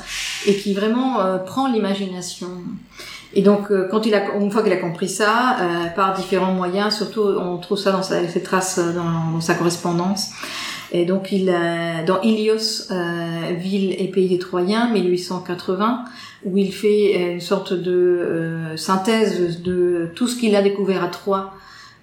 [0.46, 2.48] et qui vraiment prend l'imagination.
[3.34, 5.56] Et donc, quand il a, une fois qu'il a compris ça,
[5.96, 10.30] par différents moyens, surtout on trouve ça dans sa, ses traces dans, dans sa correspondance,
[10.92, 11.46] et donc il
[12.06, 16.04] dans Ilios, euh, ville et pays des Troyens, 1880,
[16.44, 21.02] où il fait euh, une sorte de euh, synthèse de tout ce qu'il a découvert
[21.02, 21.52] à Troyes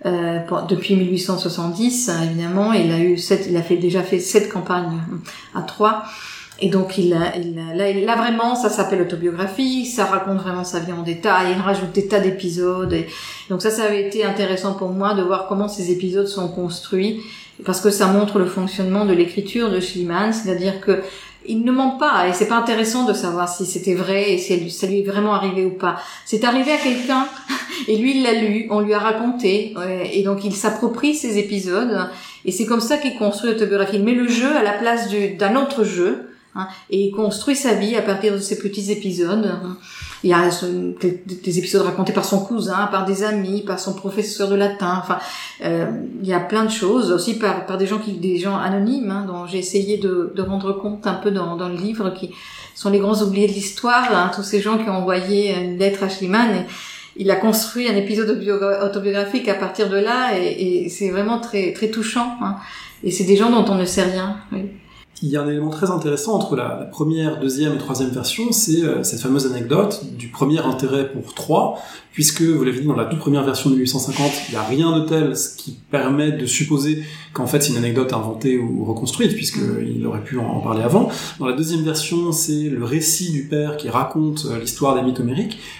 [0.05, 2.73] euh, depuis 1870, évidemment.
[2.73, 4.99] Il a eu sept, il a fait déjà fait sept campagnes
[5.55, 6.03] à Troyes.
[6.63, 11.01] Et donc il, il là, vraiment, ça s'appelle autobiographie, ça raconte vraiment sa vie en
[11.01, 12.93] détail, il rajoute des tas d'épisodes.
[12.93, 13.07] Et
[13.49, 17.19] donc ça, ça avait été intéressant pour moi de voir comment ces épisodes sont construits,
[17.65, 21.01] parce que ça montre le fonctionnement de l'écriture de Schliemann, c'est-à-dire que
[21.47, 24.69] il ne ment pas et c'est pas intéressant de savoir si c'était vrai et si
[24.69, 25.99] ça lui est vraiment arrivé ou pas.
[26.23, 27.25] C'est arrivé à quelqu'un
[27.87, 29.73] et lui il l'a lu, on lui a raconté
[30.13, 32.07] et donc il s'approprie ces épisodes
[32.45, 33.95] et c'est comme ça qu'il construit l'autobiographie.
[33.95, 37.95] Il met le jeu à la place d'un autre jeu Hein, et construit sa vie
[37.95, 39.45] à partir de ces petits épisodes.
[39.45, 39.77] Hein.
[40.21, 40.49] Il y a
[40.99, 44.99] des, épisodes racontés par son cousin, par des amis, par son professeur de latin.
[45.01, 45.17] Enfin,
[45.63, 45.89] euh,
[46.21, 49.25] il y a plein de choses aussi par, des gens qui, des gens anonymes, hein,
[49.25, 52.31] dont j'ai essayé de, rendre compte un peu dans, le livre, qui
[52.75, 54.13] sont les grands oubliés de l'histoire.
[54.13, 56.53] Hein, tous ces gens qui ont envoyé une lettre à Schliemann.
[56.53, 56.65] Et,
[57.17, 62.37] il a construit un épisode autobiographique à partir de là, et, c'est vraiment très touchant.
[63.03, 64.37] Et c'est des gens dont on ne sait rien.
[65.23, 68.83] Il y a un élément très intéressant entre la, première, deuxième et troisième version, c'est
[68.83, 71.79] euh, cette fameuse anecdote du premier intérêt pour trois,
[72.11, 74.99] puisque, vous l'avez dit, dans la toute première version de 1850, il n'y a rien
[74.99, 77.03] de tel ce qui permet de supposer
[77.33, 81.09] qu'en fait c'est une anecdote inventée ou reconstruite, puisqu'il aurait pu en, parler avant.
[81.39, 85.21] Dans la deuxième version, c'est le récit du père qui raconte euh, l'histoire des mythes.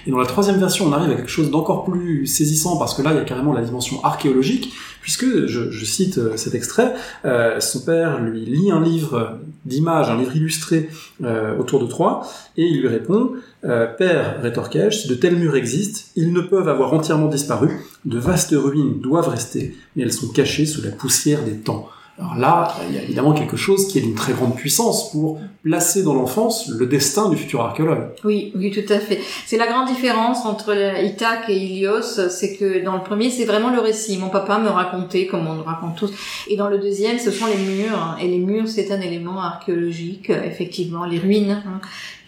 [0.06, 3.02] Et dans la troisième version, on arrive à quelque chose d'encore plus saisissant, parce que
[3.02, 6.94] là, il y a carrément la dimension archéologique, puisque, je, cite euh, cet extrait,
[7.26, 10.90] euh, son père lui lit un livre d'images, un livre illustré
[11.24, 13.32] euh, autour de Troie, et il lui répond
[13.64, 17.70] Père, rétorquai-je, si de tels murs existent, ils ne peuvent avoir entièrement disparu,
[18.06, 21.88] de vastes ruines doivent rester, mais elles sont cachées sous la poussière des temps.
[22.22, 25.40] Alors là, il y a évidemment quelque chose qui est d'une très grande puissance pour
[25.64, 28.10] placer dans l'enfance le destin du futur archéologue.
[28.24, 29.20] Oui, oui, tout à fait.
[29.48, 33.72] C'est la grande différence entre Ithaque et Ilios, c'est que dans le premier, c'est vraiment
[33.72, 34.18] le récit.
[34.20, 36.12] Mon papa me racontait, comme on nous raconte tous.
[36.48, 38.18] Et dans le deuxième, ce sont les murs.
[38.22, 41.64] Et les murs, c'est un élément archéologique, effectivement, les ruines.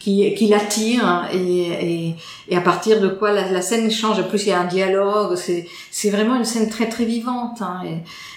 [0.03, 2.15] Qui, qui l'attire et, et,
[2.49, 4.19] et, à partir de quoi la, scène change.
[4.19, 5.37] En plus, il y a un dialogue.
[5.37, 7.61] C'est, c'est vraiment une scène très très vivante.
[7.61, 7.79] Hein,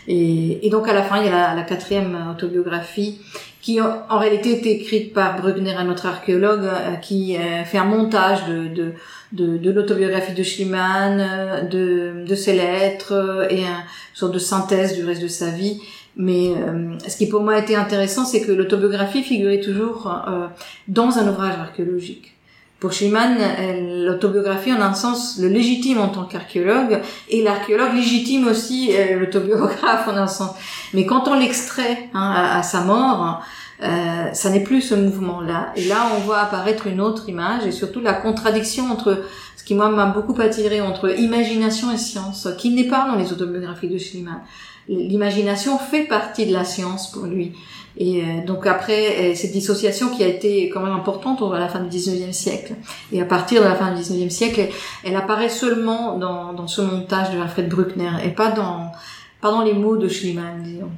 [0.07, 3.19] et, et, donc à la fin, il y a la, la quatrième autobiographie
[3.67, 7.85] qui en, réalité est écrite par Bruckner, un autre archéologue, euh, qui euh, fait un
[7.85, 8.93] montage de, de,
[9.33, 13.83] de, de l'autobiographie de Schliemann, euh, de, de ses lettres et une
[14.15, 15.81] sorte de synthèse du reste de sa vie.
[16.17, 16.53] Mais
[17.07, 20.11] ce qui pour moi a été intéressant, c'est que l'autobiographie figurait toujours
[20.89, 22.33] dans un ouvrage archéologique.
[22.81, 23.37] Pour Schliemann,
[24.07, 30.17] l'autobiographie en un sens le légitime en tant qu'archéologue et l'archéologue légitime aussi l'autobiographe en
[30.17, 30.55] un sens.
[30.95, 33.43] Mais quand on l'extrait hein, à, sa mort,
[33.83, 35.73] euh, ça n'est plus ce mouvement-là.
[35.77, 39.23] Et là, on voit apparaître une autre image et surtout la contradiction entre
[39.57, 43.33] ce qui moi m'a beaucoup attiré entre imagination et science, qui n'est pas dans les
[43.33, 44.41] autobiographies de Schliemann.
[44.89, 47.53] L'imagination fait partie de la science pour lui.
[47.99, 51.69] Et euh, donc après, euh, cette dissociation qui a été quand même importante à la
[51.69, 52.75] fin du 19e siècle.
[53.11, 54.69] Et à partir de la fin du 19e siècle,
[55.05, 58.93] elle, apparaît seulement dans, dans ce montage de Alfred Bruckner et pas dans,
[59.41, 60.91] pas dans les mots de Schliemann, disons.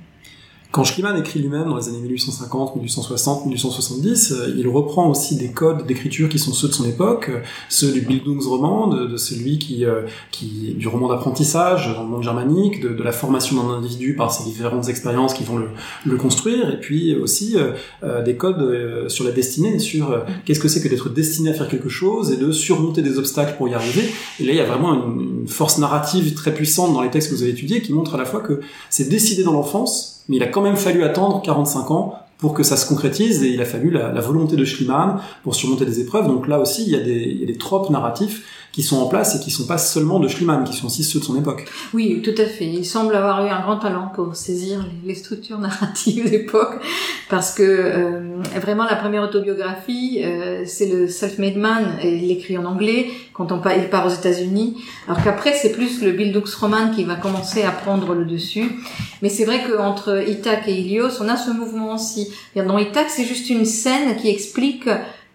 [0.70, 5.87] Quand Schliemann écrit lui-même dans les années 1850, 1860, 1870, il reprend aussi des codes
[5.87, 10.02] d'écriture qui sont ceux de son époque, euh, ceux du Bildungsroman, de, celui qui, euh,
[10.42, 14.90] du roman d'apprentissage dans le monde germanique, de, la formation d'un individu par ses différentes
[14.90, 15.57] expériences qui vont
[16.04, 17.57] le, construire, et puis aussi
[18.02, 21.68] euh, des codes sur la destinée, sur qu'est-ce que c'est que d'être destiné à faire
[21.68, 24.02] quelque chose et de surmonter des obstacles pour y arriver.
[24.38, 27.35] Et là, il y a vraiment une force narrative très puissante dans les textes que
[27.35, 30.42] vous avez étudiés qui montre à la fois que c'est décidé dans l'enfance mais il
[30.42, 33.64] a quand même fallu attendre 45 ans pour que ça se concrétise et il a
[33.64, 36.28] fallu la, volonté de Schliemann pour surmonter des épreuves.
[36.28, 39.50] Donc là aussi, il y a des tropes narratifs qui sont en place et qui
[39.50, 41.64] sont pas seulement de Schliemann, qui sont aussi ceux de son époque.
[41.92, 42.64] Oui, tout à fait.
[42.64, 46.76] Il semble avoir eu un grand talent pour saisir les, structures narratives d'époque,
[47.28, 48.20] parce que euh,
[48.60, 53.50] vraiment la première autobiographie, euh, c'est le Self-Made Man, et il l'écrit en anglais quand
[53.50, 54.76] on part, il part aux États-Unis,
[55.08, 58.70] alors qu'après c'est plus le Bildungsroman qui va commencer à prendre le dessus.
[59.22, 62.28] Mais c'est vrai qu'entre Ithaque et Ilios, on a ce mouvement aussi.
[62.54, 64.88] Dans Ithaque, c'est juste une scène qui explique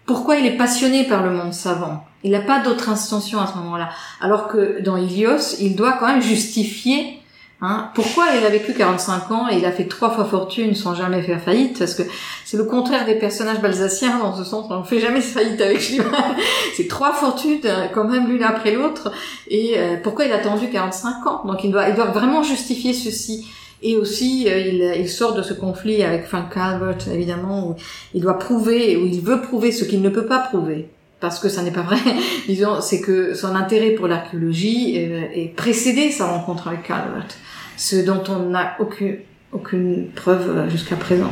[0.06, 2.06] pourquoi il est passionné par le monde savant.
[2.24, 3.90] Il n'a pas d'autre intention à ce moment-là.
[4.22, 7.20] Alors que dans Ilios, il doit quand même justifier
[7.62, 10.96] hein, pourquoi il a vécu 45 ans et il a fait trois fois fortune sans
[10.96, 11.80] jamais faire faillite.
[11.80, 12.04] Parce que
[12.46, 14.68] c'est le contraire des personnages balsaciens dans ce sens.
[14.70, 16.36] On ne fait jamais faillite avec Schliemann.
[16.76, 19.12] c'est trois fortunes euh, quand même l'une après l'autre.
[19.50, 21.42] Et euh, pourquoi il a attendu 45 ans?
[21.46, 23.48] Donc il doit, il doit vraiment justifier ceci.
[23.86, 27.76] Et aussi, euh, il, il, sort de ce conflit avec Frank Calvert, évidemment, où
[28.14, 30.88] il doit prouver, où il veut prouver ce qu'il ne peut pas prouver.
[31.24, 32.00] Parce que ça n'est pas vrai.
[32.50, 37.30] Disons, c'est que son intérêt pour l'archéologie euh, est précédé sa rencontre avec Calvert.
[37.78, 39.20] Ce dont on n'a aucune,
[39.54, 41.32] aucune preuve euh, jusqu'à présent.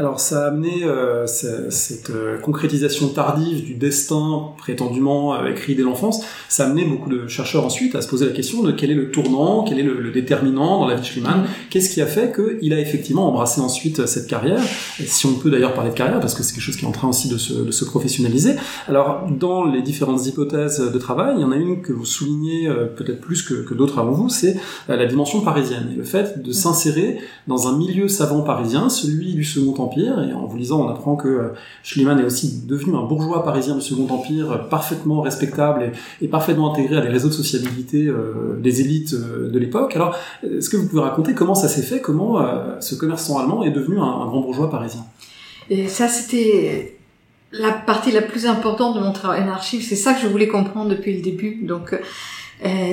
[0.00, 5.74] Alors ça a amené euh, ce- cette euh, concrétisation tardive du destin prétendument euh, écrit
[5.74, 8.70] dès l'enfance, ça a amené beaucoup de chercheurs ensuite à se poser la question de
[8.70, 11.90] quel est le tournant, quel est le, le déterminant dans la vie de Schliemann, qu'est-ce
[11.90, 14.62] qui a fait qu'il a effectivement embrassé ensuite cette carrière,
[15.00, 16.88] et si on peut d'ailleurs parler de carrière, parce que c'est quelque chose qui est
[16.88, 18.54] en train aussi de se, de se professionnaliser.
[18.86, 22.68] Alors dans les différentes hypothèses de travail, il y en a une que vous soulignez
[22.68, 24.56] euh, peut-être plus que, que d'autres avant vous, c'est
[24.90, 29.34] euh, la dimension parisienne, et le fait de s'insérer dans un milieu savant parisien, celui
[29.34, 31.48] du Second Empire, et en vous lisant, on apprend que euh,
[31.82, 36.72] Schliemann est aussi devenu un bourgeois parisien du Second Empire, euh, parfaitement respectable et, parfaitement
[36.72, 39.96] intégré à des réseaux de sociabilité euh, des élites de l'époque.
[39.96, 42.38] Alors, est-ce que vous pouvez raconter comment ça s'est fait, comment
[42.80, 45.04] ce commerçant allemand est devenu un, grand bourgeois parisien?
[45.88, 46.96] Ça, c'était
[47.52, 49.82] la partie la plus importante de mon travail en archive.
[49.82, 51.62] C'est ça que je voulais comprendre depuis le début.
[51.62, 51.98] Donc,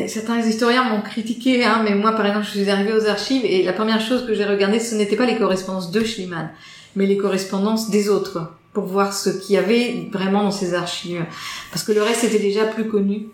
[0.07, 3.63] certains historiens m'ont critiqué, hein, mais moi, par exemple, je suis arrivée aux archives et
[3.63, 6.49] la première chose que j'ai regardée, ce n'était pas les correspondances de Schliemann,
[6.95, 11.25] mais les correspondances des autres, pour voir ce qu'il y avait vraiment dans ces archives.
[11.71, 13.27] Parce que le reste était déjà plus connu.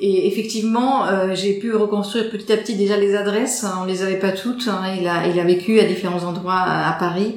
[0.00, 3.64] Et effectivement, euh, j'ai pu reconstruire petit à petit déjà les adresses.
[3.64, 4.68] hein, on les avait pas toutes.
[4.68, 7.34] hein, il a, il a vécu à différents endroits à, Paris.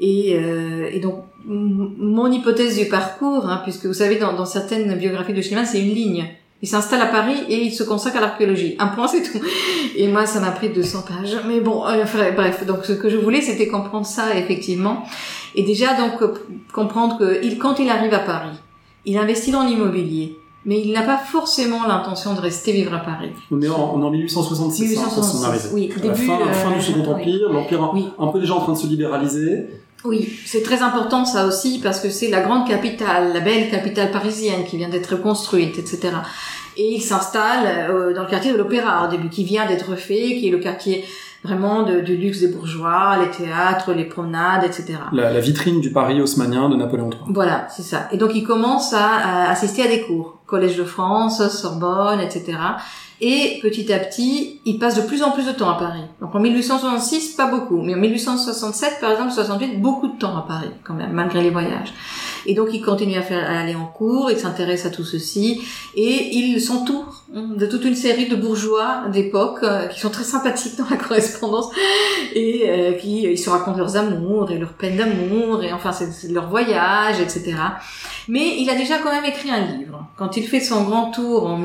[0.00, 5.34] Et, euh, donc, mon hypothèse du parcours, hein, puisque vous savez, dans, dans certaines biographies
[5.34, 6.26] de Schliemann, c'est une ligne.
[6.64, 8.74] Il s'installe à Paris et il se consacre à l'archéologie.
[8.78, 9.38] Un point, c'est tout.
[9.96, 11.36] Et moi, ça m'a pris 200 pages.
[11.46, 12.64] Mais bon, euh, bref.
[12.64, 15.02] Donc, ce que je voulais, c'était comprendre ça, effectivement.
[15.54, 16.32] Et déjà, donc, euh,
[16.72, 18.56] comprendre que il, quand il arrive à Paris,
[19.04, 20.38] il investit dans l'immobilier.
[20.64, 23.28] Mais il n'a pas forcément l'intention de rester vivre à Paris.
[23.50, 25.68] On est en, on est en 1866, hein, pour son 1866, arrivée.
[25.74, 27.08] oui, À la début, fin, euh, fin du Second oui.
[27.12, 28.08] Empire, l'Empire un, Oui.
[28.18, 29.66] un peu déjà en train de se libéraliser.
[30.04, 34.10] Oui, c'est très important ça aussi parce que c'est la grande capitale, la belle capitale
[34.10, 36.10] parisienne qui vient d'être construite, etc.
[36.76, 40.36] Et il s'installe euh, dans le quartier de l'Opéra au début, qui vient d'être fait,
[40.36, 41.04] qui est le quartier
[41.42, 44.94] vraiment de, du luxe des bourgeois, les théâtres, les promenades, etc.
[45.12, 47.20] La, la vitrine du Paris haussmannien de Napoléon III.
[47.28, 48.08] Voilà, c'est ça.
[48.12, 52.58] Et donc il commence à, à assister à des cours, Collège de France, Sorbonne, etc.
[53.20, 56.02] Et petit à petit, il passe de plus en plus de temps à Paris.
[56.20, 60.42] Donc en 1866, pas beaucoup, mais en 1867, par exemple, 68, beaucoup de temps à
[60.42, 61.94] Paris quand même, malgré les voyages.
[62.46, 65.62] Et donc il continue à, faire, aller en cours, il s'intéresse à tout ceci,
[65.94, 70.76] et il s'entoure de toute une série de bourgeois d'époque euh, qui sont très sympathiques
[70.76, 71.70] dans la correspondance
[72.34, 76.30] et euh, qui ils se racontent leurs amours et leurs peines d'amour et enfin c'est
[76.30, 77.54] leurs voyages, etc.
[78.28, 80.06] Mais il a déjà quand même écrit un livre.
[80.16, 81.56] Quand il fait son grand tour en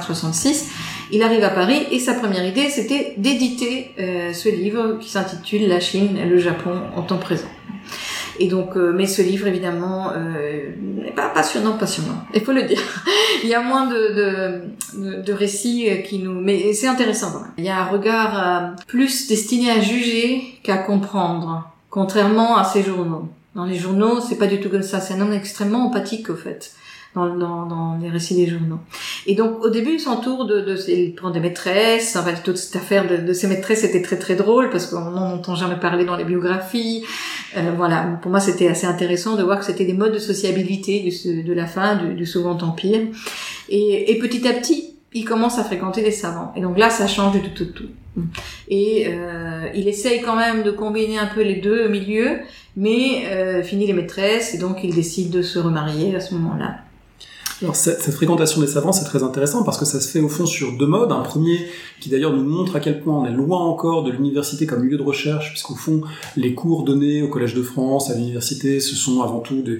[0.00, 0.64] 1865-66,
[1.12, 5.68] il arrive à Paris et sa première idée c'était d'éditer euh, ce livre qui s'intitule
[5.68, 7.48] La Chine le Japon en temps présent.
[8.40, 12.24] Et donc, euh, mais ce livre évidemment euh, n'est pas passionnant, passionnant.
[12.34, 12.80] Il faut le dire.
[13.44, 14.62] Il y a moins de,
[14.96, 17.52] de, de, récits qui nous, mais c'est intéressant quand même.
[17.58, 22.82] Il y a un regard euh, plus destiné à juger qu'à comprendre, contrairement à ces
[22.82, 23.28] journaux.
[23.54, 25.00] Dans les journaux, c'est pas du tout comme ça.
[25.00, 26.72] C'est un homme extrêmement empathique au fait.
[27.12, 28.78] Dans, dans, dans les récits des journaux.
[29.26, 32.14] Et donc au début, il s'entoure de, de, il prend des maîtresses.
[32.14, 35.32] Enfin, toute cette affaire de, de ces maîtresses était très très drôle parce qu'on n'en
[35.32, 37.04] entend jamais parler dans les biographies.
[37.56, 41.00] Euh, voilà, pour moi c'était assez intéressant de voir que c'était des modes de sociabilité
[41.00, 43.08] du, de la fin du, du Second Empire.
[43.68, 46.52] Et, et petit à petit, il commence à fréquenter des savants.
[46.54, 47.88] Et donc là, ça change du tout au tout.
[48.68, 52.38] Et euh, il essaye quand même de combiner un peu les deux milieux,
[52.76, 56.76] mais euh, finit les maîtresses et donc il décide de se remarier à ce moment-là.
[57.62, 60.28] Alors cette, cette, fréquentation des savants, c'est très intéressant parce que ça se fait au
[60.28, 61.12] fond sur deux modes.
[61.12, 61.58] Un premier
[62.00, 64.96] qui d'ailleurs nous montre à quel point on est loin encore de l'université comme lieu
[64.96, 66.00] de recherche, puisqu'au fond,
[66.36, 69.78] les cours donnés au Collège de France, à l'université, ce sont avant tout des...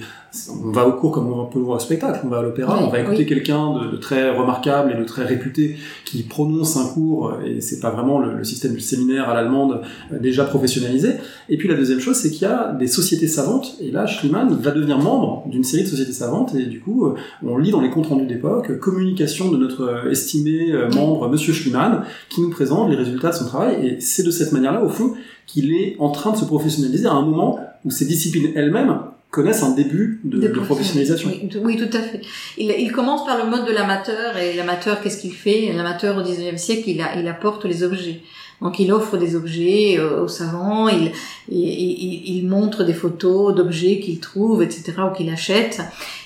[0.48, 2.84] On va au cours comme on peut voir au spectacle, on va à l'opéra, oui,
[2.86, 3.26] on va écouter oui.
[3.26, 7.80] quelqu'un de, de, très remarquable et de très réputé qui prononce un cours, et c'est
[7.80, 9.80] pas vraiment le, le, système du séminaire à l'allemande
[10.12, 11.14] euh, déjà professionnalisé.
[11.48, 14.54] Et puis la deuxième chose, c'est qu'il y a des sociétés savantes, et là, Schliemann
[14.54, 17.80] va devenir membre d'une série de sociétés savantes, et du coup, euh, on lit dans
[17.80, 22.90] les comptes rendus d'époque, communication de notre estimé euh, membre, Monsieur Schliemann, qui nous présente
[22.90, 25.14] les résultats de son travail, et c'est de cette manière-là, au fond,
[25.46, 28.98] qu'il est en train de se professionnaliser à un moment où ces disciplines elles-mêmes
[29.30, 31.30] connaissent un début de, de, de professionnalisation.
[31.30, 32.20] Oui, oui, tout à fait.
[32.58, 35.72] Il, il, commence par le mode de l'amateur, et l'amateur, qu'est-ce qu'il fait?
[35.72, 38.20] L'amateur au 19e siècle, il, a, il apporte les objets.
[38.60, 41.12] Donc il offre des objets euh, aux savants, il,
[41.48, 45.80] il, il, il montre des photos d'objets qu'il trouve, etc., ou qu'il achète.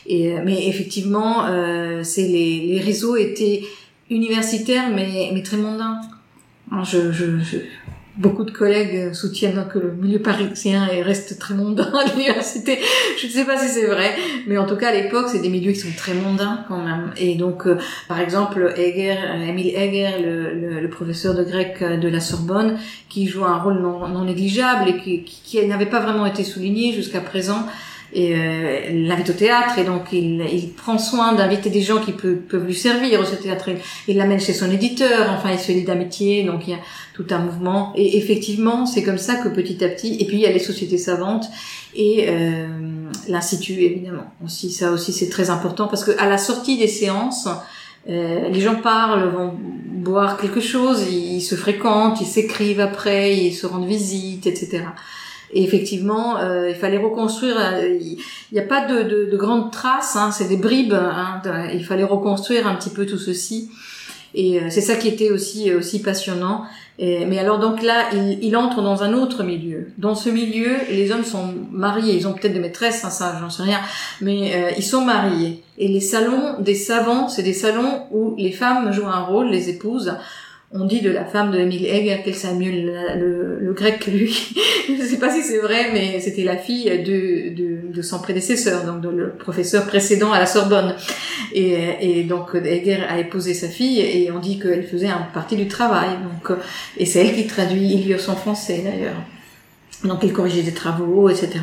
[0.07, 3.63] Et, mais effectivement, euh, c'est les, les réseaux étaient
[4.11, 6.01] universitaires, mais, mais très mondains.
[6.83, 7.59] Je, je, je,
[8.17, 12.79] beaucoup de collègues soutiennent que le milieu parisien reste très mondain à l'université.
[13.19, 14.15] Je ne sais pas si c'est vrai,
[14.47, 17.13] mais en tout cas à l'époque, c'est des milieux qui sont très mondains quand même.
[17.17, 19.17] Et donc, euh, par exemple, Heger,
[19.49, 24.89] Émile Heger, le, professeur de grec de la Sorbonne, qui joue un rôle non, négligeable
[24.89, 27.67] et qui n'avait pas vraiment été souligné jusqu'à présent,
[28.13, 32.13] et euh, l'invite au théâtre et donc il, il prend soin d'inviter des gens qui
[32.13, 33.71] peuvent, peuvent lui servir au théâtre.
[34.07, 36.81] Il l'amène chez son éditeur, enfin il se lie d'amitié, donc il y a
[37.15, 37.93] tout un mouvement.
[37.97, 40.59] Et effectivement, c'est comme ça que petit à petit, et puis il y a les
[40.61, 41.47] sociétés savantes
[41.95, 42.67] et euh,
[43.29, 44.71] l'institut évidemment aussi.
[44.71, 47.49] Ça aussi c'est très important parce que à la sortie des séances,
[48.09, 53.37] euh, les gens parlent, vont boire quelque chose, ils, ils se fréquentent, ils s'écrivent après,
[53.37, 54.85] ils se rendent visite, etc.
[55.55, 57.57] Et effectivement, euh, il fallait reconstruire.
[57.59, 58.19] Euh, il
[58.53, 60.93] n'y a pas de, de, de grandes traces, hein, c'est des bribes.
[60.93, 61.41] Hein,
[61.73, 63.71] il fallait reconstruire un petit peu tout ceci.
[64.35, 66.65] Et euh, c'est ça qui était aussi aussi passionnant.
[66.99, 69.89] Mais alors donc là, il, il, entre dans un autre milieu.
[69.99, 72.15] Dans ce milieu, les hommes sont mariés.
[72.15, 73.81] Ils ont peut-être des maîtresses, hein, ça, j'en sais rien.
[74.21, 75.63] Mais euh, ils sont mariés.
[75.79, 79.71] Et les salons des savants, c'est des salons où les femmes jouent un rôle, les
[79.71, 80.15] épouses
[80.77, 84.55] on dit de la femme de Emile Heger qu'elle savait mieux le, grec que lui.
[84.89, 88.85] je ne sais pas si c'est vrai, mais c'était la fille de, de, son prédécesseur,
[88.85, 90.97] donc de le professeur précédent à la Sorbonne.
[91.53, 95.57] Et, et donc Heger a épousé sa fille et on dit qu'elle faisait un partie
[95.57, 96.11] du travail.
[96.11, 96.59] Donc,
[96.97, 99.17] et c'est elle qui traduit Ilios en français d'ailleurs.
[100.05, 101.61] Donc il corrigeait des travaux, etc.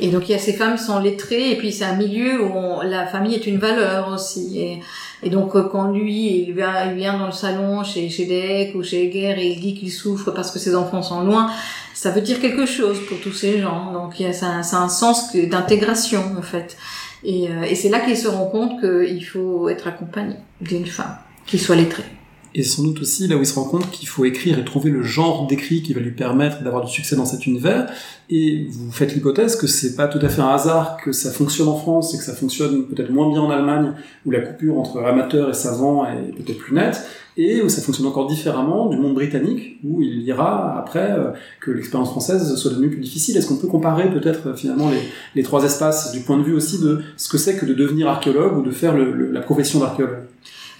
[0.00, 2.82] Et donc il y a ces femmes sont lettrées et puis c'est un milieu où
[2.82, 4.60] la famille est une valeur aussi.
[4.60, 4.80] Et,
[5.22, 8.74] et donc euh, quand lui il vient, il vient dans le salon chez chez Deck
[8.74, 11.50] ou chez Heger et il dit qu'il souffre parce que ses enfants sont loin,
[11.94, 13.92] ça veut dire quelque chose pour tous ces gens.
[13.92, 16.76] Donc il y a un sens d'intégration en fait.
[17.24, 21.16] Et, euh, et c'est là qu'ils se rendent compte qu'il faut être accompagné d'une femme
[21.46, 22.15] qui soit lettrée.
[22.58, 24.88] Et sans doute aussi là où il se rend compte qu'il faut écrire et trouver
[24.88, 27.86] le genre d'écrit qui va lui permettre d'avoir du succès dans cet univers.
[28.30, 31.68] Et vous faites l'hypothèse que c'est pas tout à fait un hasard que ça fonctionne
[31.68, 33.92] en France et que ça fonctionne peut-être moins bien en Allemagne,
[34.24, 38.06] où la coupure entre amateur et savant est peut-être plus nette, et où ça fonctionne
[38.06, 42.88] encore différemment du monde britannique, où il ira après euh, que l'expérience française soit devenue
[42.88, 43.36] plus difficile.
[43.36, 44.90] Est-ce qu'on peut comparer peut-être euh, finalement
[45.34, 48.08] les, trois espaces du point de vue aussi de ce que c'est que de devenir
[48.08, 50.20] archéologue ou de faire la profession d'archéologue?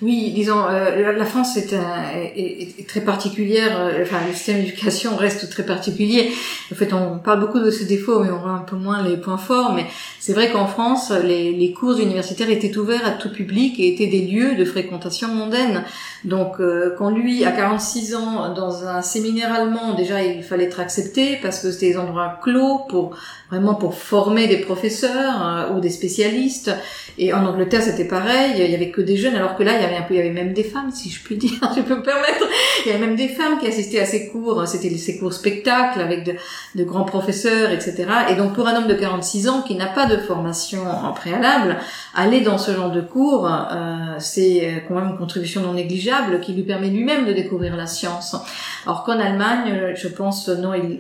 [0.02, 3.80] Oui, disons, euh, la France est, est, très particulière.
[3.80, 6.30] Euh, enfin, le système d'éducation reste très particulier.
[6.70, 9.16] En fait, on parle beaucoup de ses défauts, mais on voit un peu moins les
[9.16, 9.72] points forts.
[9.72, 9.86] Mais
[10.20, 14.06] c'est vrai qu'en France, les, les, cours universitaires étaient ouverts à tout public et étaient
[14.06, 15.82] des lieux de fréquentation mondaine.
[16.24, 20.80] Donc, euh, quand lui, à 46 ans, dans un séminaire allemand, déjà, il fallait être
[20.80, 23.16] accepté parce que c'était des endroits clos pour
[23.50, 26.70] vraiment pour former des professeurs ou des spécialistes.
[27.16, 28.56] Et en Angleterre, c'était pareil.
[28.58, 30.18] Il y avait que des jeunes, alors que là, il y avait un peu, il
[30.18, 32.46] y avait même des femmes, si je puis dire, je peux me permettre.
[32.84, 34.66] Il y avait même des femmes qui assistaient à ces cours.
[34.66, 36.34] C'était ces cours spectacles avec de,
[36.74, 38.06] de, grands professeurs, etc.
[38.30, 41.78] Et donc, pour un homme de 46 ans qui n'a pas de formation en préalable,
[42.14, 46.52] aller dans ce genre de cours, euh, c'est quand même une contribution non négligeable qui
[46.52, 48.36] lui permet lui-même de découvrir la science.
[48.84, 50.98] Alors qu'en Allemagne, je pense, non, il,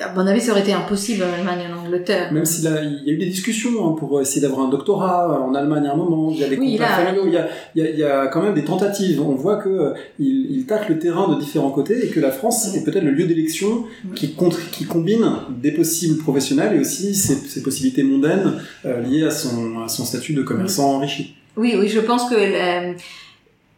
[0.00, 2.32] à mon avis, ça aurait été impossible en Allemagne et en Angleterre.
[2.32, 5.54] Même s'il il y a eu des discussions hein, pour essayer d'avoir un doctorat en
[5.54, 7.90] Allemagne à un moment, il y a des oui, il, y a, il, y a,
[7.90, 9.20] il y a quand même des tentatives.
[9.20, 12.30] On voit que euh, il, il tâte le terrain de différents côtés et que la
[12.30, 18.02] France est peut-être le lieu d'élection qui, combine des possibles professionnels et aussi ses, possibilités
[18.02, 21.34] mondaines euh, liées à son, statut de commerçant enrichi.
[21.56, 22.94] Oui, oui, je pense que euh,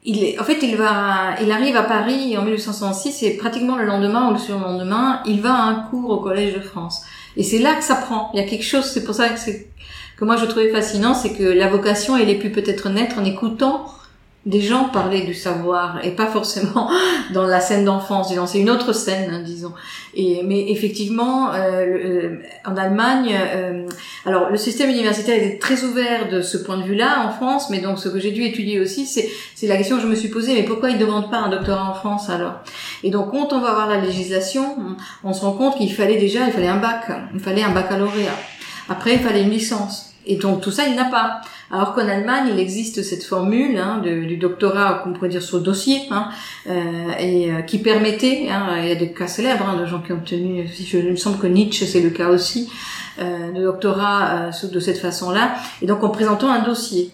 [0.04, 4.38] est, en fait, il arrive à Paris en 1866 et pratiquement le lendemain ou le
[4.38, 7.02] surlendemain, il va à un cours au Collège de France.
[7.36, 8.30] Et c'est là que ça prend.
[8.34, 9.38] Il y a quelque chose, c'est pour ça que
[10.16, 13.24] que moi je trouvais fascinant, c'est que la vocation, elle est pu peut-être naître en
[13.24, 13.86] écoutant
[14.44, 16.90] des gens parler du savoir et pas forcément
[17.32, 18.46] dans la scène d'enfance disons.
[18.46, 19.72] C'est une autre scène hein, disons.
[20.14, 23.86] Et mais effectivement euh, euh en Allemagne euh,
[24.26, 27.78] alors le système universitaire est très ouvert de ce point de vue-là en France mais
[27.78, 30.28] donc ce que j'ai dû étudier aussi c'est c'est la question que je me suis
[30.28, 32.54] posée mais pourquoi ils demandent pas un doctorat en France alors?
[33.04, 34.76] Et donc quand on va voir la législation
[35.22, 38.38] on se rend compte qu'il fallait déjà il fallait un bac il fallait un baccalauréat.
[38.88, 40.12] Après il fallait une licence.
[40.26, 41.40] Et donc tout ça, il n'a pas.
[41.72, 46.02] Alors qu'en Allemagne, il existe cette formule hein, du doctorat, qu'on pourrait dire sur dossier,
[46.10, 46.28] hein,
[46.68, 50.00] euh, et euh, qui permettait, hein, il y a des cas célèbres hein, de gens
[50.00, 52.70] qui ont obtenu, il me semble que Nietzsche c'est le cas aussi,
[53.20, 57.10] euh, de doctorat euh, de cette façon-là, et donc en présentant un dossier.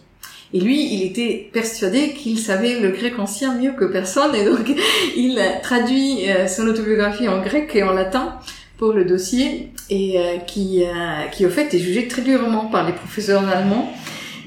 [0.52, 4.68] Et lui, il était persuadé qu'il savait le grec ancien mieux que personne, et donc
[5.16, 8.40] il traduit son autobiographie en grec et en latin
[8.78, 12.86] pour le dossier et euh, qui, euh, qui au fait est jugé très durement par
[12.86, 13.92] les professeurs allemands.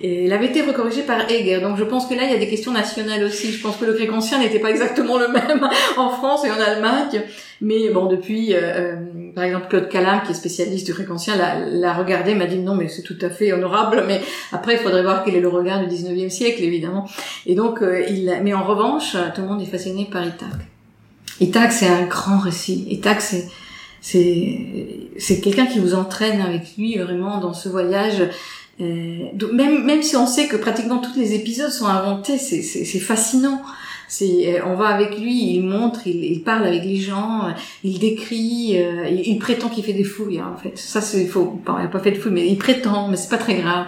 [0.03, 1.61] Et elle avait été recorrigée par Heger.
[1.61, 3.51] Donc je pense que là, il y a des questions nationales aussi.
[3.51, 6.59] Je pense que le grec ancien n'était pas exactement le même en France et en
[6.59, 7.21] Allemagne.
[7.61, 8.95] Mais bon, depuis, euh, euh,
[9.35, 12.73] par exemple, Claude Calam, qui est spécialiste du grec ancien, l'a regardé, m'a dit non,
[12.73, 14.03] mais c'est tout à fait honorable.
[14.07, 14.21] Mais
[14.51, 17.07] après, il faudrait voir quel est le regard du 19e siècle, évidemment.
[17.45, 20.49] Et donc, euh, il, mais en revanche, tout le monde est fasciné par Ithac.
[21.39, 22.87] Ithac, c'est un grand récit.
[22.89, 23.47] Ithac, c'est
[24.03, 28.23] c'est c'est quelqu'un qui vous entraîne avec lui vraiment dans ce voyage.
[28.81, 33.61] Euh, même même si on sait que pratiquement tous les épisodes sont inventés, c'est fascinant.
[34.21, 37.51] Euh, on va avec lui, il montre, il, il parle avec les gens, euh,
[37.83, 40.77] il décrit, euh, il, prétend qu'il fait des fouilles hein, en fait.
[40.77, 41.61] Ça c'est faux.
[41.65, 43.85] Il a pas fait de fouilles, mais il prétend, mais c'est pas très grave.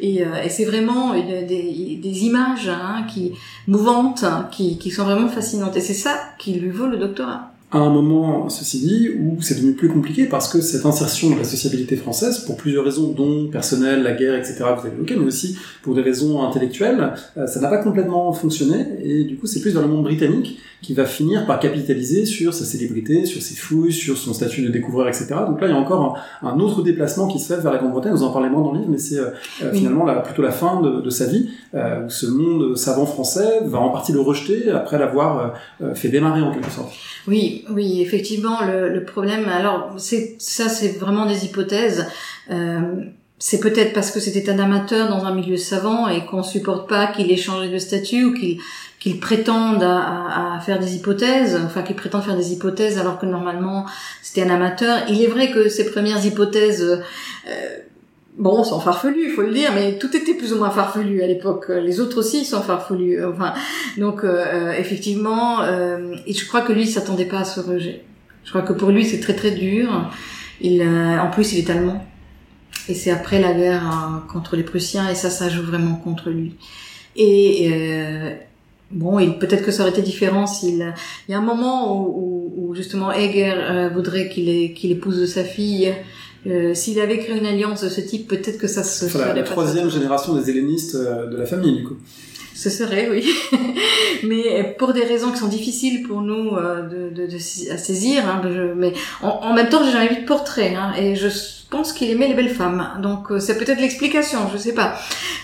[0.00, 3.32] Et, et c'est vraiment des, des images hein, qui
[3.68, 5.76] mouvantes, qui, qui sont vraiment fascinantes.
[5.76, 9.56] Et c'est ça qui lui vaut le doctorat à un moment, ceci dit, où c'est
[9.56, 13.48] devenu plus compliqué parce que cette insertion de la sociabilité française, pour plusieurs raisons, dont
[13.48, 17.58] personnelles, la guerre, etc., vous avez évoqué, mais aussi pour des raisons intellectuelles, euh, ça
[17.58, 21.04] n'a pas complètement fonctionné, et du coup c'est plus vers le monde britannique qui va
[21.04, 25.34] finir par capitaliser sur sa célébrité, sur ses fouilles, sur son statut de découvreur, etc.
[25.48, 28.12] Donc là, il y a encore un, autre déplacement qui se fait vers la Grande-Bretagne,
[28.12, 29.30] vous en parlez moins dans le livre, mais c'est euh,
[29.64, 33.62] euh, finalement la, plutôt la fin de, de sa vie, où ce monde savant français
[33.64, 35.54] va en partie le rejeter après l'avoir
[35.94, 36.92] fait démarrer en quelque sorte.
[37.26, 39.48] Oui, oui, effectivement, le, le problème.
[39.48, 42.06] Alors, c'est ça, c'est vraiment des hypothèses.
[42.50, 42.80] Euh,
[43.38, 47.08] c'est peut-être parce que c'était un amateur dans un milieu savant et qu'on supporte pas
[47.08, 51.96] qu'il ait changé de statut ou qu'il prétende à, à, faire des hypothèses, enfin qu'il
[51.96, 53.84] prétende faire des hypothèses alors que normalement
[54.22, 55.02] c'était un amateur.
[55.10, 57.02] Il est vrai que ces premières hypothèses
[57.48, 57.78] euh,
[58.36, 61.26] Bon, sont farfelus, il faut le dire, mais tout était plus ou moins farfelu à
[61.28, 61.68] l'époque.
[61.68, 63.24] Les autres aussi sont farfelus.
[63.24, 63.54] Enfin,
[63.96, 68.02] donc euh, effectivement, euh, je crois que lui, il s'attendait pas à ce rejet.
[68.42, 70.10] Je crois que pour lui, c'est très très dur.
[70.60, 72.04] Il, euh, en plus, il est allemand,
[72.88, 76.30] et c'est après la guerre euh, contre les Prussiens, et ça, ça joue vraiment contre
[76.30, 76.56] lui.
[77.14, 77.70] Et
[78.90, 80.92] bon, peut-être que ça aurait été différent s'il.
[81.28, 85.94] Il y a un moment où, où, justement Heger voudrait qu'il épouse sa fille
[86.46, 89.34] euh, s'il avait créé une alliance de ce type, peut-être que ça se ferait.
[89.34, 91.96] la troisième génération des hellénistes euh, de la famille, du coup.
[92.54, 93.28] Ce serait, oui.
[94.24, 97.36] mais pour des raisons qui sont difficiles pour nous euh, de, de, de,
[97.72, 98.28] à saisir.
[98.28, 98.42] Hein,
[98.76, 98.92] mais
[99.22, 100.74] en, même temps, j'ai vu de portrait.
[100.74, 101.28] Hein, et je
[101.68, 102.88] pense qu'il aimait les belles femmes.
[103.02, 104.94] Donc c'est peut-être l'explication, je sais pas.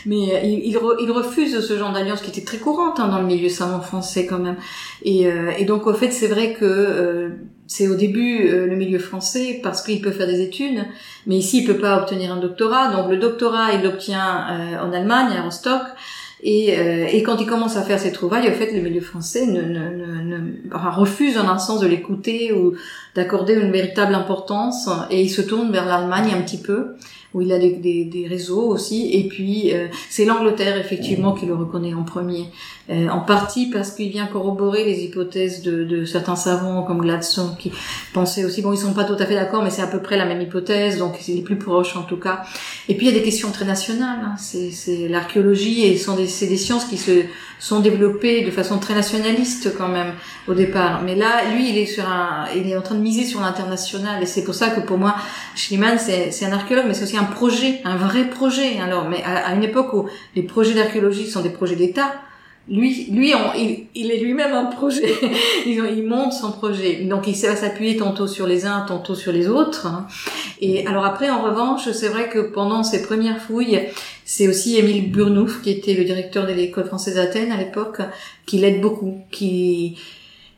[0.07, 3.49] Mais il, il, refuse ce genre d'alliance qui était très courante hein, dans le milieu
[3.49, 4.57] savant français quand même.
[5.03, 5.27] Et,
[5.59, 7.33] et donc au fait, c'est vrai que
[7.71, 10.85] c'est au début euh, le milieu français parce qu'il peut faire des études,
[11.29, 12.89] mais ici il peut pas obtenir un doctorat.
[12.91, 15.83] Donc le doctorat il l'obtient euh, en Allemagne à Rostock.
[16.43, 19.47] Et, euh, et, quand il commence à faire ses trouvailles, au fait, le milieu français
[19.47, 22.75] ne, ne, ne, enfin, refuse en un sens de l'écouter ou
[23.15, 26.95] d'accorder une véritable importance, et il se tourne vers l'Allemagne un petit peu
[27.33, 29.11] où il a des, des, des réseaux aussi.
[29.13, 32.47] Et puis, euh, c'est l'Angleterre, effectivement, qui le reconnaît en premier.
[32.91, 37.55] Euh, en partie parce qu'il vient corroborer les hypothèses de, de, certains savants comme Gladstone
[37.57, 37.71] qui
[38.13, 40.17] pensaient aussi, bon, ils sont pas tout à fait d'accord, mais c'est à peu près
[40.17, 42.43] la même hypothèse, donc c'est les plus proches en tout cas.
[42.89, 44.19] Et puis, il y a des questions très nationales.
[44.25, 44.35] Hein.
[44.37, 47.23] C'est l'archéologie et sont des, c'est des sciences qui se
[47.61, 50.15] sont développées de façon très nationaliste quand même
[50.49, 51.03] au départ.
[51.05, 54.23] Mais là, lui, il est sur un, il est en train de miser sur l'international
[54.23, 55.15] et c'est pour ça que pour moi,
[55.55, 58.81] Schliemann, c'est un archéologue, mais c'est aussi un projet, un vrai projet.
[58.81, 62.15] Alors, mais à, une époque où les projets d'archéologie sont des projets d'État,
[62.71, 63.33] lui, lui,
[63.95, 65.13] il, est lui-même un projet.
[65.67, 67.05] il, monte son projet.
[67.05, 69.87] Donc, il va s'appuyer tantôt sur les uns, tantôt sur les autres.
[69.87, 70.07] Hein.
[70.61, 73.89] Et alors après, en revanche, c'est vrai que pendant ses premières fouilles,
[74.25, 77.99] c'est aussi Émile Burnouf, qui était le directeur de l'école française d'Athènes à l'époque,
[78.47, 79.99] qui l'aide beaucoup, qui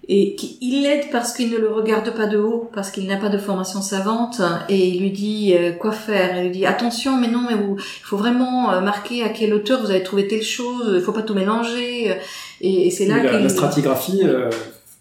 [0.09, 3.29] et il l'aide parce qu'il ne le regarde pas de haut, parce qu'il n'a pas
[3.29, 6.37] de formation savante, et il lui dit euh, quoi faire?
[6.37, 9.55] Il lui dit attention, mais non, mais vous, il faut vraiment euh, marquer à quelle
[9.55, 10.93] hauteur vous avez trouvé telle chose.
[10.95, 12.17] Il faut pas tout mélanger.
[12.61, 14.23] Et, c'est là que la, stratigraphie.
[14.25, 14.51] Euh,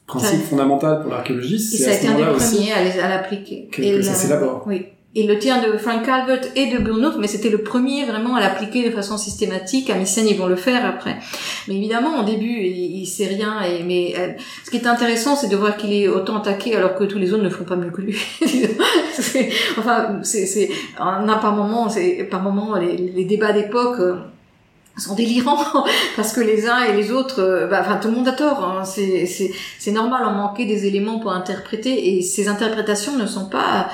[0.06, 2.70] principe fondamental pour l'archéologie, c'est à ce moment-là aussi.
[2.70, 3.70] à l'appliquer.
[3.72, 4.64] Que, ça s'élabore.
[4.68, 8.36] Oui et le tien de Frank Calvert et de Burnouf, mais c'était le premier vraiment
[8.36, 9.90] à l'appliquer de façon systématique.
[9.90, 11.18] À Mycène, ils vont le faire après.
[11.68, 13.58] Mais évidemment, au début, il, il sait rien.
[13.86, 14.30] Mais euh,
[14.64, 17.34] ce qui est intéressant, c'est de voir qu'il est autant attaqué alors que tous les
[17.34, 18.18] autres ne font pas mieux que lui.
[19.78, 24.00] enfin, c'est, c'est, par moment, c'est, par moment, les, débats d'époque.
[24.00, 24.16] Euh,
[24.98, 25.86] sont délirants
[26.16, 28.64] parce que les uns et les autres, euh, bah, enfin tout le monde a tort.
[28.64, 28.84] Hein.
[28.84, 33.90] C'est, normal, on manquait des éléments pour interpréter et ces interprétations ne sont pas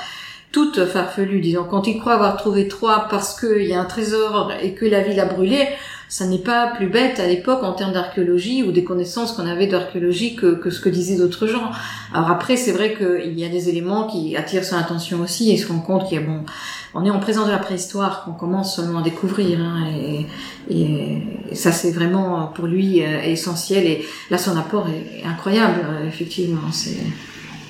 [0.51, 1.65] toutes farfelues, disons.
[1.65, 5.01] Quand il croit avoir trouvé trois parce qu'il y a un trésor et que la
[5.01, 5.67] ville a brûlé,
[6.09, 9.67] ça n'est pas plus bête à l'époque en termes d'archéologie ou des connaissances qu'on avait
[9.67, 11.69] d'archéologie que, que, ce que disaient d'autres gens.
[12.13, 15.57] Alors après, c'est vrai qu'il y a des éléments qui attirent son attention aussi et
[15.57, 16.45] se rend compte qu'il y a bon,
[16.93, 19.59] on est en présence de la préhistoire qu'on commence seulement à découvrir.
[19.59, 20.25] Hein, et,
[20.69, 21.21] et,
[21.53, 23.85] ça, c'est vraiment pour lui essentiel.
[23.85, 26.71] Et là, son apport est, incroyable, effectivement.
[26.71, 26.97] C'est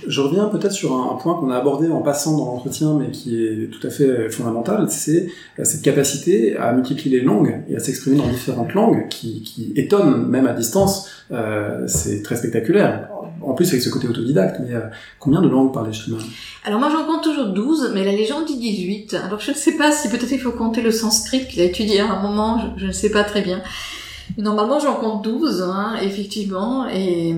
[0.07, 3.43] je reviens peut-être sur un, point qu'on a abordé en passant dans l'entretien, mais qui
[3.43, 5.27] est tout à fait fondamental, c'est
[5.59, 9.73] euh, cette capacité à multiplier les langues et à s'exprimer dans différentes langues, qui, qui
[9.75, 11.09] étonne même à distance.
[11.31, 13.09] Euh, c'est très spectaculaire.
[13.41, 14.81] En plus avec ce côté autodidacte, mais euh,
[15.19, 16.23] combien de langues parle Schliemann
[16.65, 19.13] Alors moi j'en compte toujours 12, mais la légende dit 18.
[19.25, 21.99] Alors je ne sais pas si peut-être il faut compter le sanskrit qu'il a étudié
[21.99, 23.61] à un moment, je, je ne sais pas très bien.
[24.37, 27.35] Normalement j'en compte 12, hein, effectivement, et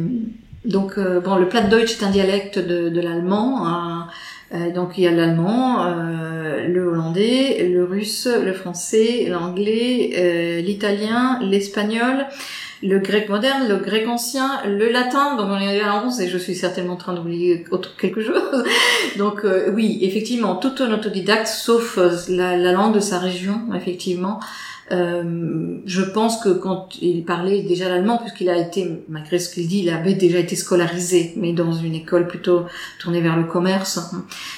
[0.66, 3.66] donc, euh, bon, le Plattdeutsch est un dialecte de, de l'allemand.
[3.66, 4.08] Hein.
[4.54, 11.40] Euh, donc, il y a l'allemand, euh, le hollandais, le russe, le français, l'anglais, l'italien,
[11.42, 12.26] l'espagnol,
[12.82, 15.38] le grec moderne, le grec ancien, le latin.
[15.38, 17.64] Donc, on est à 11 et je suis certainement en train d'oublier
[17.98, 18.66] quelque chose.
[19.18, 21.98] donc, oui, effectivement, tout un autodidacte, sauf
[22.28, 24.40] la, la langue de sa région, effectivement.
[24.92, 29.68] Euh, je pense que quand il parlait déjà l'allemand, puisqu'il a été, malgré ce qu'il
[29.68, 32.66] dit, il avait déjà été scolarisé, mais dans une école plutôt
[33.00, 34.00] tournée vers le commerce.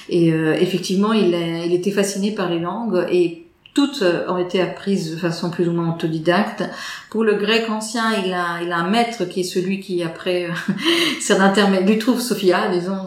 [0.09, 5.11] Et euh, effectivement, il, il était fasciné par les langues et toutes ont été apprises
[5.11, 6.63] de façon plus ou moins autodidacte.
[7.09, 10.49] Pour le grec ancien, il a, il a un maître qui est celui qui après
[11.21, 13.05] c'est un intermédiaire, lui trouve Sophia, disons.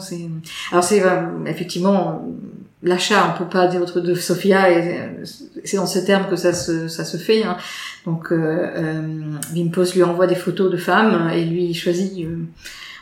[0.73, 2.27] Alors c'est euh, effectivement
[2.85, 5.01] l'achat, on peut pas dire autre de Sophia, et
[5.65, 7.43] c'est dans ce terme que ça se, ça se fait.
[7.43, 7.57] Hein.
[8.07, 9.21] Donc, euh, euh,
[9.55, 12.45] Wimpos lui envoie des photos de femmes et lui choisit euh,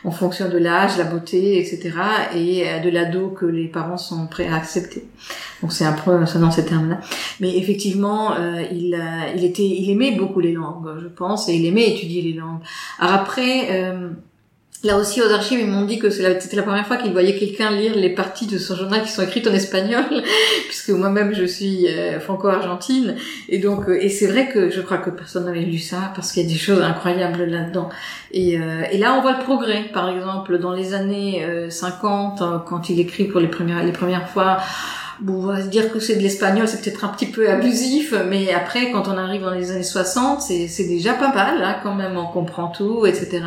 [0.05, 1.91] en fonction de l'âge, la beauté, etc.
[2.35, 5.05] et euh, de l'ado que les parents sont prêts à accepter.
[5.61, 6.99] Donc c'est un peu dans ces termes-là.
[7.39, 8.35] Mais effectivement,
[8.71, 9.01] il,
[9.35, 12.59] il était, il aimait beaucoup les langues, je pense, et il aimait étudier les langues.
[12.99, 13.69] Alors après
[14.83, 17.71] Là aussi, aux archives, ils m'ont dit que c'était la première fois qu'ils voyaient quelqu'un
[17.71, 20.03] lire les parties de son journal qui sont écrites en espagnol,
[20.67, 23.15] puisque moi-même je suis euh, franco-argentine,
[23.47, 26.33] et donc euh, et c'est vrai que je crois que personne n'avait lu ça parce
[26.33, 27.87] qu'il y a des choses incroyables là-dedans.
[28.33, 29.85] Et, euh, et, là, on voit le progrès.
[29.93, 34.57] Par exemple, dans les années 50, quand il écrit pour les premières les premières fois
[35.21, 38.13] Bon, on va se dire que c'est de l'espagnol, c'est peut-être un petit peu abusif,
[38.29, 41.93] mais après, quand on arrive dans les années 60, c'est déjà pas mal, là, quand
[41.93, 43.43] même, on comprend tout, etc.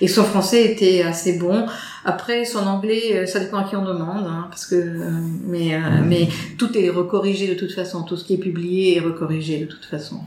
[0.00, 1.66] Et son français était assez bon.
[2.04, 5.10] Après, son anglais, euh, ça dépend à qui on demande, hein, parce que, euh,
[5.46, 6.28] mais, euh, mais
[6.58, 9.84] tout est recorrigé de toute façon, tout ce qui est publié est recorrigé de toute
[9.84, 10.20] façon.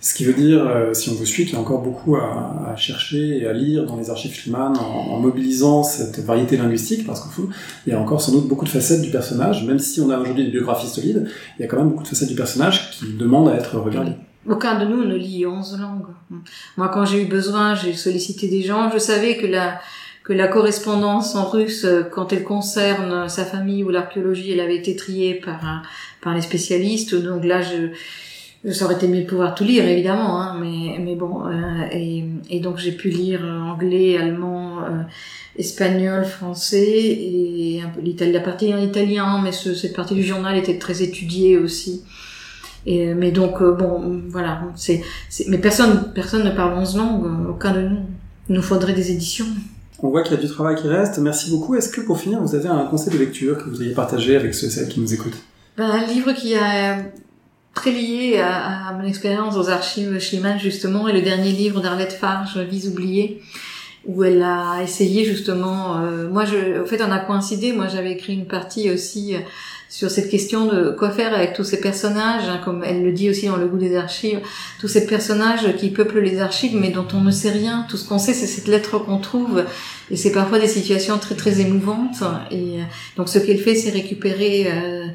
[0.00, 2.70] Ce qui veut dire, euh, si on vous suit, qu'il y a encore beaucoup à,
[2.72, 7.04] à, chercher et à lire dans les archives Schliemann en, en mobilisant cette variété linguistique,
[7.04, 7.48] parce qu'au fond,
[7.84, 10.18] il y a encore sans doute beaucoup de facettes du personnage, même si on a
[10.18, 13.06] aujourd'hui des biographies solides, il y a quand même beaucoup de facettes du personnage qui
[13.18, 14.12] demandent à être regardées.
[14.48, 16.40] Aucun de nous ne lit 11 langues.
[16.76, 18.90] Moi, quand j'ai eu besoin, j'ai sollicité des gens.
[18.90, 19.80] Je savais que la,
[20.28, 24.94] que la correspondance en russe, quand elle concerne sa famille ou l'archéologie, elle avait été
[24.94, 25.82] triée par,
[26.20, 27.14] par les spécialistes.
[27.14, 27.92] Donc là, je,
[28.72, 31.46] ça aurait été mieux de pouvoir tout lire, évidemment, hein, mais, mais bon.
[31.46, 35.02] Euh, et, et, donc j'ai pu lire anglais, allemand, euh,
[35.56, 40.24] espagnol, français et un peu l'italien, la partie en italien, mais ce, cette partie du
[40.24, 42.02] journal était très étudiée aussi.
[42.84, 45.02] Et, mais donc euh, bon, voilà, c'est,
[45.46, 48.00] mais personne, personne ne parle 11 langues, aucun de nous.
[48.48, 49.46] Il nous faudrait des éditions.
[50.00, 51.18] On voit qu'il y a du travail qui reste.
[51.18, 51.74] Merci beaucoup.
[51.74, 54.54] Est-ce que pour finir, vous avez un conseil de lecture que vous voudriez partager avec
[54.54, 55.38] ceux et celles qui nous écoutent?
[55.76, 56.98] Ben, Un livre qui a
[57.74, 62.58] très lié à, mon expérience aux archives Schliemann justement et le dernier livre d'Arlette Farge,
[62.58, 63.42] Vise oubliée,
[64.04, 66.00] où elle a essayé justement.
[66.00, 67.72] Euh, moi, je, en fait, on a coïncidé.
[67.72, 69.40] Moi, j'avais écrit une partie aussi euh,
[69.88, 73.30] sur cette question de quoi faire avec tous ces personnages, hein, comme elle le dit
[73.30, 74.40] aussi dans le goût des archives,
[74.78, 77.86] tous ces personnages qui peuplent les archives, mais dont on ne sait rien.
[77.88, 79.64] Tout ce qu'on sait, c'est cette lettre qu'on trouve,
[80.10, 82.22] et c'est parfois des situations très très émouvantes.
[82.50, 82.82] Et euh,
[83.16, 85.06] donc, ce qu'elle fait, c'est récupérer euh,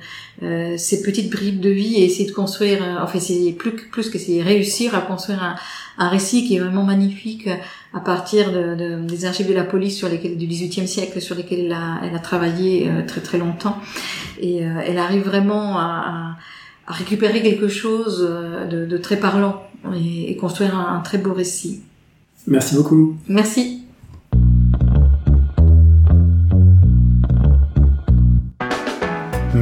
[0.43, 4.09] euh, ces petites bribes de vie et essayer de construire, euh, enfin, c'est plus plus
[4.09, 5.55] que c'est réussir à construire un,
[5.97, 7.49] un récit qui est vraiment magnifique
[7.93, 11.35] à partir de, de, des archives de la police sur lesquelles du XVIIIe siècle sur
[11.35, 13.77] lesquelles elle a, elle a travaillé euh, très très longtemps
[14.39, 16.37] et euh, elle arrive vraiment à,
[16.87, 19.63] à, récupérer quelque chose euh, de, de très parlant
[19.95, 21.81] et, et construire un, un très beau récit.
[22.47, 23.15] Merci beaucoup.
[23.27, 23.82] Merci.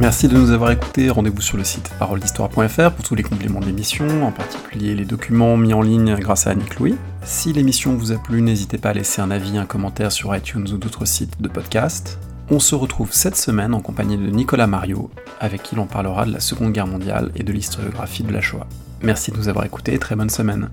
[0.02, 1.10] Merci de nous avoir écoutés.
[1.10, 5.56] Rendez-vous sur le site paroledhistoire.fr pour tous les compléments de l'émission, en particulier les documents
[5.56, 6.96] mis en ligne grâce à Annick Louis.
[7.22, 10.66] Si l'émission vous a plu, n'hésitez pas à laisser un avis, un commentaire sur iTunes
[10.72, 12.18] ou d'autres sites de podcast.
[12.50, 16.32] On se retrouve cette semaine en compagnie de Nicolas Mario, avec qui l'on parlera de
[16.32, 18.66] la Seconde Guerre mondiale et de l'historiographie de la Shoah.
[19.02, 20.68] Merci de nous avoir écoutés très bonne semaine.